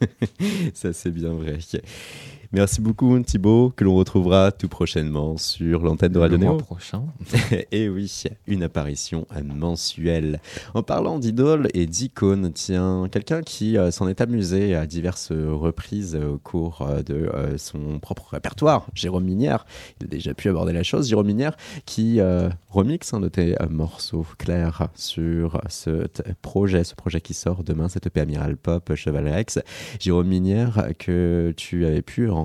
[0.74, 1.58] ça, c'est bien vrai.
[2.54, 7.02] Merci beaucoup, Thibaut, que l'on retrouvera tout prochainement sur l'antenne de Radio Le mois prochain.
[7.72, 10.40] Et oui, une apparition mensuelle.
[10.72, 16.14] En parlant d'idole et d'icône, tiens, quelqu'un qui euh, s'en est amusé à diverses reprises
[16.14, 19.66] au cours euh, de euh, son propre répertoire, Jérôme Minière.
[20.00, 21.08] Il a déjà pu aborder la chose.
[21.08, 22.20] Jérôme Minière qui
[22.70, 26.06] remixe un de tes morceaux clairs sur ce
[26.40, 29.58] projet, ce projet qui sort demain, cette EP Amiral Pop Cheval Rex.
[29.98, 32.43] Jérôme Minière que tu avais pu rencontrer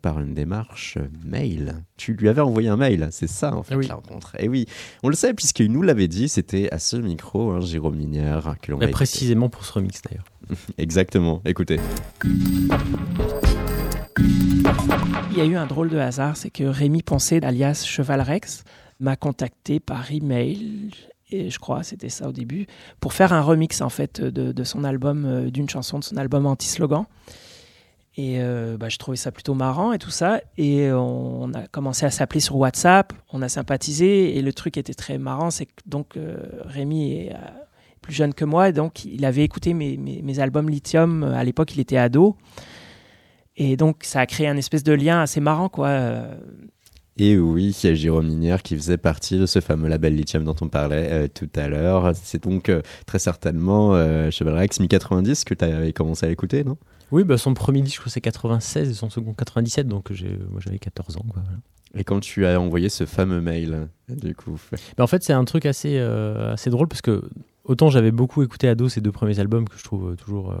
[0.00, 1.74] par une démarche mail.
[1.96, 3.86] Tu lui avais envoyé un mail, c'est ça en fait Oui.
[3.86, 4.34] la rencontre.
[4.38, 4.66] Et oui,
[5.02, 8.72] on le sait puisqu'il nous l'avait dit, c'était à ce micro, hein, Jérôme Minière, que
[8.72, 10.24] l'on précisément pour ce remix d'ailleurs.
[10.78, 11.78] Exactement, écoutez.
[15.30, 18.64] Il y a eu un drôle de hasard, c'est que Rémi Poncé, alias Cheval Rex,
[19.00, 20.90] m'a contacté par email,
[21.30, 22.66] et je crois c'était ça au début,
[23.00, 26.16] pour faire un remix en fait de, de son album, euh, d'une chanson de son
[26.16, 27.04] album Anti-Slogan.
[28.20, 30.40] Et euh, bah, je trouvais ça plutôt marrant et tout ça.
[30.56, 34.36] Et on a commencé à s'appeler sur WhatsApp, on a sympathisé.
[34.36, 37.36] Et le truc était très marrant, c'est que donc euh, Rémi est euh,
[38.02, 41.22] plus jeune que moi, donc il avait écouté mes, mes- mes albums Lithium.
[41.22, 42.36] À l'époque, il était ado.
[43.56, 45.88] Et donc, ça a créé un espèce de lien assez marrant, quoi.
[47.18, 50.44] Et oui, il y a Jérôme Minière qui faisait partie de ce fameux label Lithium
[50.44, 52.12] dont on parlait euh, tout à l'heure.
[52.14, 56.62] C'est donc euh, très certainement euh, Cheval Rex Mi-90 que tu avais commencé à écouter,
[56.62, 56.76] non?
[57.10, 60.10] Oui, bah, son premier disque, je crois, c'est 96 et son second 97, donc
[60.50, 61.24] moi j'avais 14 ans.
[61.28, 61.58] Quoi, voilà.
[61.94, 64.60] Et quand tu as envoyé ce fameux mail, du coup.
[64.96, 67.22] Bah, en fait, c'est un truc assez, euh, assez drôle parce que
[67.64, 70.56] autant j'avais beaucoup écouté Ado, ces deux premiers albums que je trouve toujours euh,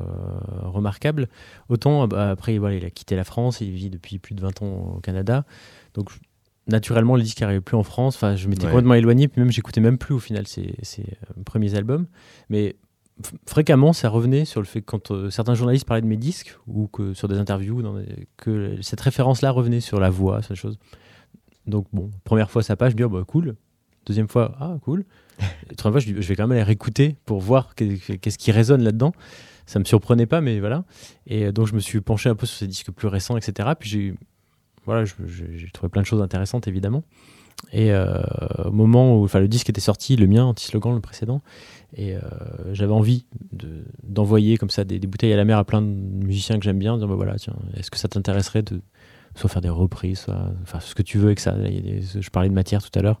[0.62, 1.28] remarquables,
[1.68, 4.62] autant bah, après, voilà, il a quitté la France, il vit depuis plus de 20
[4.62, 5.44] ans au Canada.
[5.94, 6.10] Donc,
[6.68, 8.16] naturellement, le disque n'arrivait plus en France.
[8.16, 8.70] Enfin, je m'étais Ouais.
[8.70, 12.06] complètement éloigné, puis même, j'écoutais même plus au final ces, ces, euh, premiers albums.
[12.50, 12.76] Mais
[13.46, 16.56] fréquemment, ça revenait sur le fait que quand euh, certains journalistes parlaient de mes disques
[16.66, 20.54] ou que sur des interviews, dans des- que cette référence-là revenait sur la voix, sur
[20.54, 20.78] des choses.
[21.66, 23.56] Donc, bon, première fois, ça passe, je me dis, oh, bah, cool.
[24.06, 25.04] Deuxième fois, ah, cool.
[25.70, 28.38] Et troisième fois, je, dis, je vais quand même aller réécouter pour voir qu'est- qu'est-ce
[28.38, 29.12] qui résonne là-dedans.
[29.66, 30.84] Ça me surprenait pas, mais voilà.
[31.26, 33.68] Et euh, donc, je me suis penché un peu sur ces disques plus récents, etc.
[33.78, 34.14] Puis j'ai
[34.88, 37.04] voilà, j'ai trouvé plein de choses intéressantes, évidemment.
[37.72, 38.22] Et euh,
[38.64, 41.42] au moment où le disque était sorti, le mien, anti-slogan, le précédent,
[41.94, 42.20] et euh,
[42.72, 45.86] j'avais envie de- d'envoyer comme ça des, des bouteilles à la mer à plein de
[45.86, 48.80] musiciens que j'aime bien, en disant bah, voilà, tiens, est-ce que ça t'intéresserait de
[49.34, 51.54] soit faire des reprises, soit enfin ce que tu veux avec ça.
[51.56, 53.20] Je parlais de matière tout à l'heure.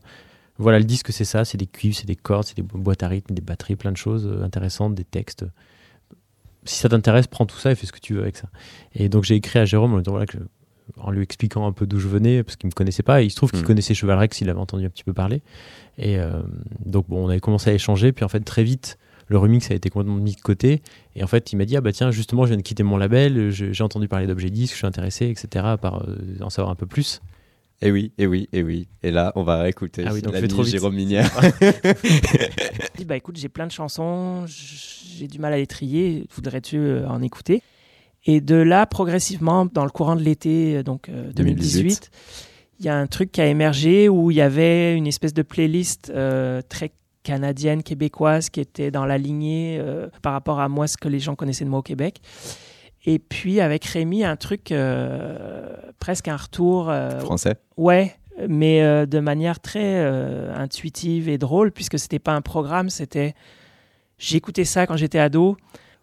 [0.56, 3.02] Voilà, le disque c'est ça, c'est des cuivres, c'est des cordes, c'est des bo- boîtes
[3.02, 5.44] à rythme, des batteries, plein de choses euh, intéressantes, des textes.
[6.64, 8.48] Si ça t'intéresse, prends tout ça et fais ce que tu veux avec ça.
[8.94, 10.38] Et donc j'ai écrit à Jérôme en disant, voilà, que
[10.96, 13.22] en lui expliquant un peu d'où je venais, parce qu'il me connaissait pas.
[13.22, 13.64] Et il se trouve qu'il Mm.
[13.66, 15.42] connaissait Cheval Rex, il avait entendu un petit peu parler.
[15.98, 16.40] Et euh,
[16.84, 19.74] donc bon, on avait commencé à échanger, puis en fait très vite, le remix a
[19.74, 20.80] été complètement mis de côté.
[21.14, 22.96] Et en fait, il m'a dit ah bah tiens, justement, je viens de quitter mon
[22.96, 25.74] label, j'ai entendu parler d'objet disque, je suis intéressé, etc.
[25.80, 27.20] Par euh, en savoir un peu plus.
[27.80, 28.88] Et oui, et oui, et oui.
[29.04, 30.48] Et là, on va réécouter Ah oui, donc l'ami.
[30.64, 31.30] Jérôme Minière.
[33.06, 37.22] Bah écoute, j'ai plein de chansons, j'ai du mal à les trier, voudrais-tu euh, en
[37.22, 37.62] écouter?
[38.26, 42.10] Et de là, progressivement, dans le courant de l'été, euh, donc euh, 2018, 2018.
[42.80, 45.42] il y a un truc qui a émergé où il y avait une espèce de
[45.42, 46.92] playlist euh, très
[47.22, 51.20] canadienne, québécoise, qui était dans la lignée euh, par rapport à moi, ce que les
[51.20, 52.20] gens connaissaient de moi au Québec.
[53.06, 56.90] Et puis avec Rémi, un truc, euh, presque un retour.
[56.90, 58.14] euh, Français Ouais,
[58.48, 63.34] mais euh, de manière très euh, intuitive et drôle, puisque c'était pas un programme, c'était.
[64.18, 65.56] J'écoutais ça quand j'étais ado.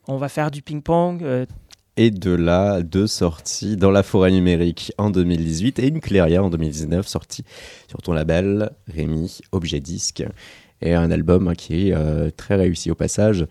[0.07, 1.21] On va faire du ping-pong.
[1.23, 1.45] euh,
[1.97, 6.49] Et de là, deux sorties dans la forêt numérique en 2018 et une clairière en
[6.49, 7.45] 2019 sortie
[7.87, 10.25] sur ton label Rémi Objet Disque.
[10.81, 13.47] Et un album hein, qui est euh, très réussi au passage.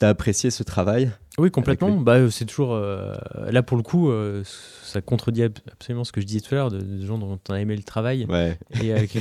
[0.00, 1.10] T'as apprécié ce travail?
[1.38, 1.94] Oui, complètement.
[1.96, 2.72] Bah, euh, c'est toujours.
[2.72, 3.14] euh,
[3.50, 4.42] là, pour le coup, euh,
[4.82, 7.38] ça contredit ab- absolument ce que je disais tout à l'heure, de, de gens dont
[7.48, 8.24] on a aimé le travail.
[8.26, 8.58] Ouais.
[8.82, 9.04] Et, euh,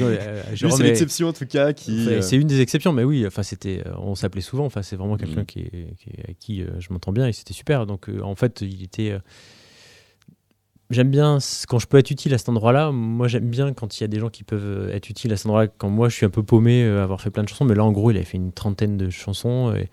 [0.55, 2.07] c'est est- l'exception en tout cas qui.
[2.21, 4.65] C'est une des exceptions, mais oui, enfin, c'était, on s'appelait souvent.
[4.65, 5.45] Enfin, c'est vraiment quelqu'un Mhm.
[5.45, 7.85] qui, est- qui je m'entends bien et c'était super.
[7.85, 9.17] Donc, en fait, il était.
[10.91, 12.91] J'aime bien quand je peux être utile à cet endroit-là.
[12.91, 15.45] Moi, j'aime bien quand il y a des gens qui peuvent être utiles à cet
[15.45, 15.67] endroit-là.
[15.77, 17.91] Quand moi, je suis un peu paumé, avoir fait plein de chansons, mais là, en
[17.91, 19.89] gros, il avait fait une trentaine de chansons et,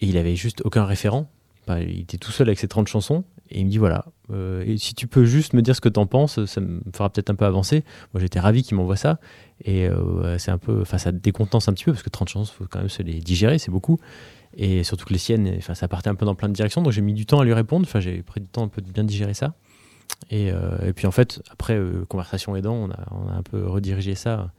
[0.00, 1.30] et il avait juste aucun référent.
[1.68, 4.04] Il était tout seul avec ses 30 chansons et il me dit voilà.
[4.32, 7.10] euh, et si tu peux juste me dire ce que t'en penses, ça me fera
[7.10, 7.84] peut-être un peu avancer.
[8.14, 9.18] Moi, j'étais ravi qu'il m'envoie ça.
[9.64, 12.52] Et euh, c'est un peu, enfin, ça décontenance un petit peu parce que 30 chansons,
[12.52, 13.98] faut quand même se les digérer, c'est beaucoup.
[14.56, 16.92] Et surtout que les siennes, enfin, ça partait un peu dans plein de directions, donc
[16.92, 17.84] j'ai mis du temps à lui répondre.
[17.86, 19.54] Enfin, j'ai pris du temps un peu de bien digérer ça.
[20.30, 24.52] et, euh, puis en fait, après, conversation aidant, on a, un peu redirigé ça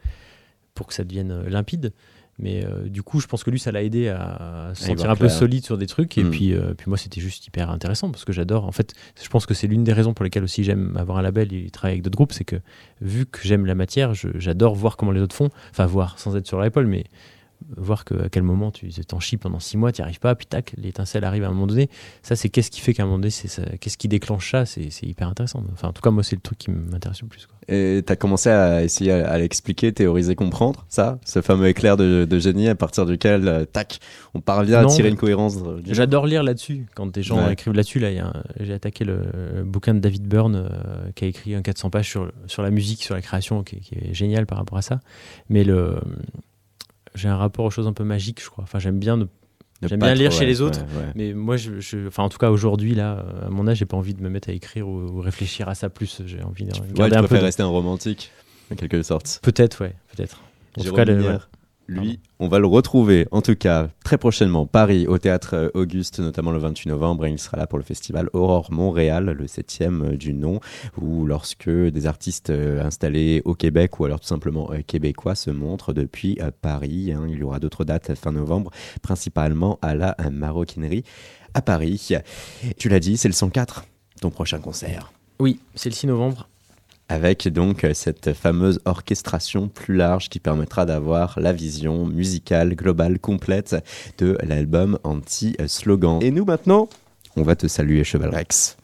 [0.76, 1.94] pour que ça devienne limpide.
[2.40, 4.88] Mais euh, du coup, je pense que lui, ça l'a aidé à se À y
[4.90, 6.18] sentir voir un peu solide sur des trucs.
[6.20, 6.30] Et Mm.
[6.30, 8.66] puis, euh, puis moi, c'était juste hyper intéressant parce que j'adore.
[8.66, 11.24] En fait, je pense que c'est l'une des raisons pour lesquelles aussi j'aime avoir un
[11.24, 12.34] label et travailler avec d'autres groupes.
[12.34, 12.58] C'est que
[13.02, 15.50] vu que j'aime la matière, j'adore voir comment les autres font.
[15.72, 17.06] Enfin, voir sans être sur l'épaule, mais
[17.76, 20.36] voir que, à quel moment tu t'en chies pendant six mois, tu n'y arrives pas,
[20.36, 21.90] puis tac, l'étincelle arrive à un moment donné.
[22.22, 23.32] Ça, c'est qu'est-ce qui fait qu'à un moment donné,
[23.80, 25.64] qu'est-ce qui déclenche ça C'est hyper intéressant.
[25.74, 27.46] Enfin, en tout cas, moi, c'est le truc qui m'intéresse le plus.
[27.46, 27.56] Quoi.
[27.70, 32.26] Et t'as commencé à essayer à, à l'expliquer, théoriser, comprendre ça, ce fameux éclair de,
[32.30, 34.00] de génie à partir duquel, euh, tac,
[34.34, 35.58] on parvient Non, à tirer une cohérence.
[35.86, 36.86] J'adore lire là-dessus.
[36.96, 37.54] Quand des gens Ouais.
[37.54, 38.10] écrivent là-dessus, là,
[38.60, 39.20] j'ai attaqué le,
[39.56, 42.70] le bouquin de David Byrne euh, qui a écrit un 400 pages sur, sur la
[42.72, 45.02] musique, sur la création, qui, qui est génial par rapport à ça.
[45.50, 45.98] Mais le,
[47.18, 48.64] j'ai un rapport aux choses un peu magiques, je crois.
[48.64, 49.26] Enfin, j'aime bien, ne-
[49.84, 50.80] j'aime bien lire trop, chez ouais, les autres.
[50.80, 51.12] ouais, ouais.
[51.16, 53.98] Mais moi, je, je- enfin, en tout cas, aujourd'hui, là, à mon âge, j'ai pas
[53.98, 56.22] envie de me mettre à écrire ou, ou réfléchir à ça plus.
[56.26, 57.28] J'ai envie de Ouais, garder tu un peu.
[57.28, 58.32] préfères de- rester un romantique,
[58.72, 59.40] en quelque sorte.
[59.44, 60.42] Peut-être, ouais, peut-être.
[60.78, 61.40] En tout cas, le-
[61.88, 66.20] lui, on va le retrouver, en tout cas, très prochainement, Paris, au théâtre euh, Auguste,
[66.20, 70.04] notamment le 28 novembre, et il sera là pour le festival Aurore Montréal, le septième
[70.04, 70.60] euh, du nom,
[71.02, 75.94] où lorsque des artistes euh, installés au Québec ou alors tout simplement québécois se montrent
[75.94, 77.12] depuis Paris.
[77.14, 77.26] hein.
[77.28, 78.72] il y aura d'autres dates fin novembre,
[79.02, 81.04] principalement à la maroquinerie
[81.54, 82.10] à Paris.
[82.78, 83.86] Tu l'as dit, c'est le 104,
[84.22, 86.50] ton prochain concert Oui, c'est le 6 novembre.
[87.10, 93.20] Avec donc euh, cette fameuse orchestration plus large qui permettra d'avoir la vision musicale globale
[93.20, 93.76] complète
[94.18, 96.20] de l'album Anti-Slogan.
[96.22, 96.90] Et nous maintenant,
[97.36, 98.78] on va te saluer Cheval Rex.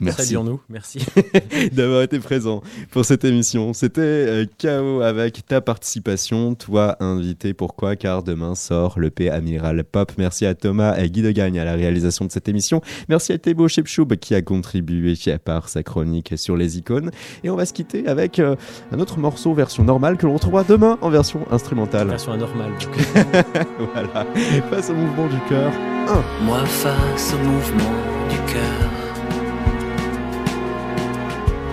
[0.00, 1.00] Merci Saluons-nous, merci.
[1.72, 3.72] d'avoir été présent pour cette émission.
[3.72, 7.52] C'était euh, KO avec ta participation, toi invité.
[7.52, 7.96] Pourquoi?
[7.96, 10.12] Car demain sort le P Amiral Pop.
[10.16, 12.80] Merci à Thomas et Guy de Gagne à la réalisation de cette émission.
[13.08, 17.10] Merci à Thébo Shepchoub qui a contribué par sa chronique sur les icônes.
[17.42, 18.54] Et on va se quitter avec euh,
[18.92, 22.08] un autre morceau version normale que l'on retrouvera demain en version instrumentale.
[22.08, 22.72] Version anormale.
[23.94, 24.26] voilà.
[24.70, 25.72] Face au mouvement du cœur.
[26.44, 27.92] Moi face au mouvement
[28.30, 28.97] du cœur.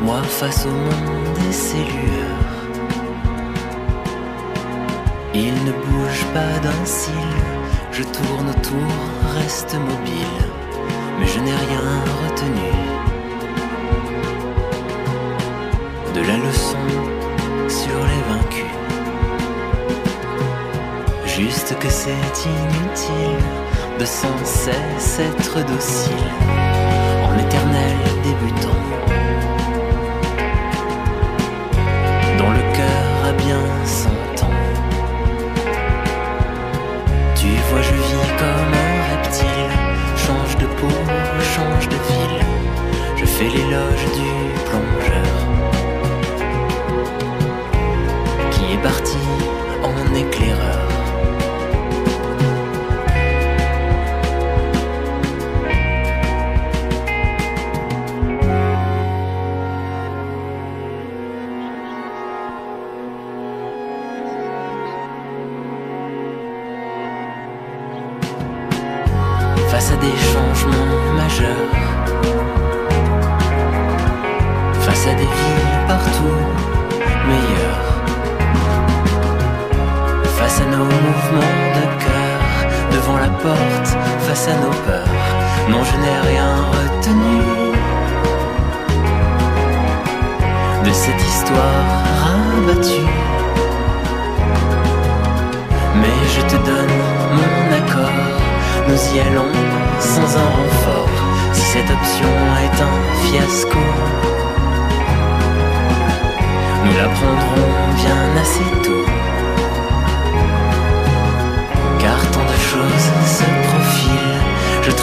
[0.05, 2.53] Moi face au monde et ses lueurs.
[5.33, 7.11] Il ne bouge pas d'un cil.
[7.91, 8.93] Je tourne autour,
[9.35, 10.43] reste mobile.
[11.19, 11.81] Mais je n'ai rien
[12.21, 12.71] retenu.
[16.13, 16.87] De la leçon
[17.67, 18.75] sur les vaincus.
[21.25, 23.43] Juste que c'est inutile
[23.99, 26.64] de sans cesse être docile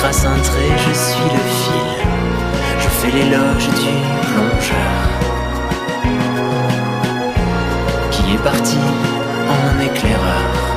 [0.02, 1.88] trace je suis le fil,
[2.80, 3.94] je fais l'éloge du
[4.26, 5.02] plongeur
[8.10, 8.78] qui est parti
[9.48, 10.71] en éclaireur.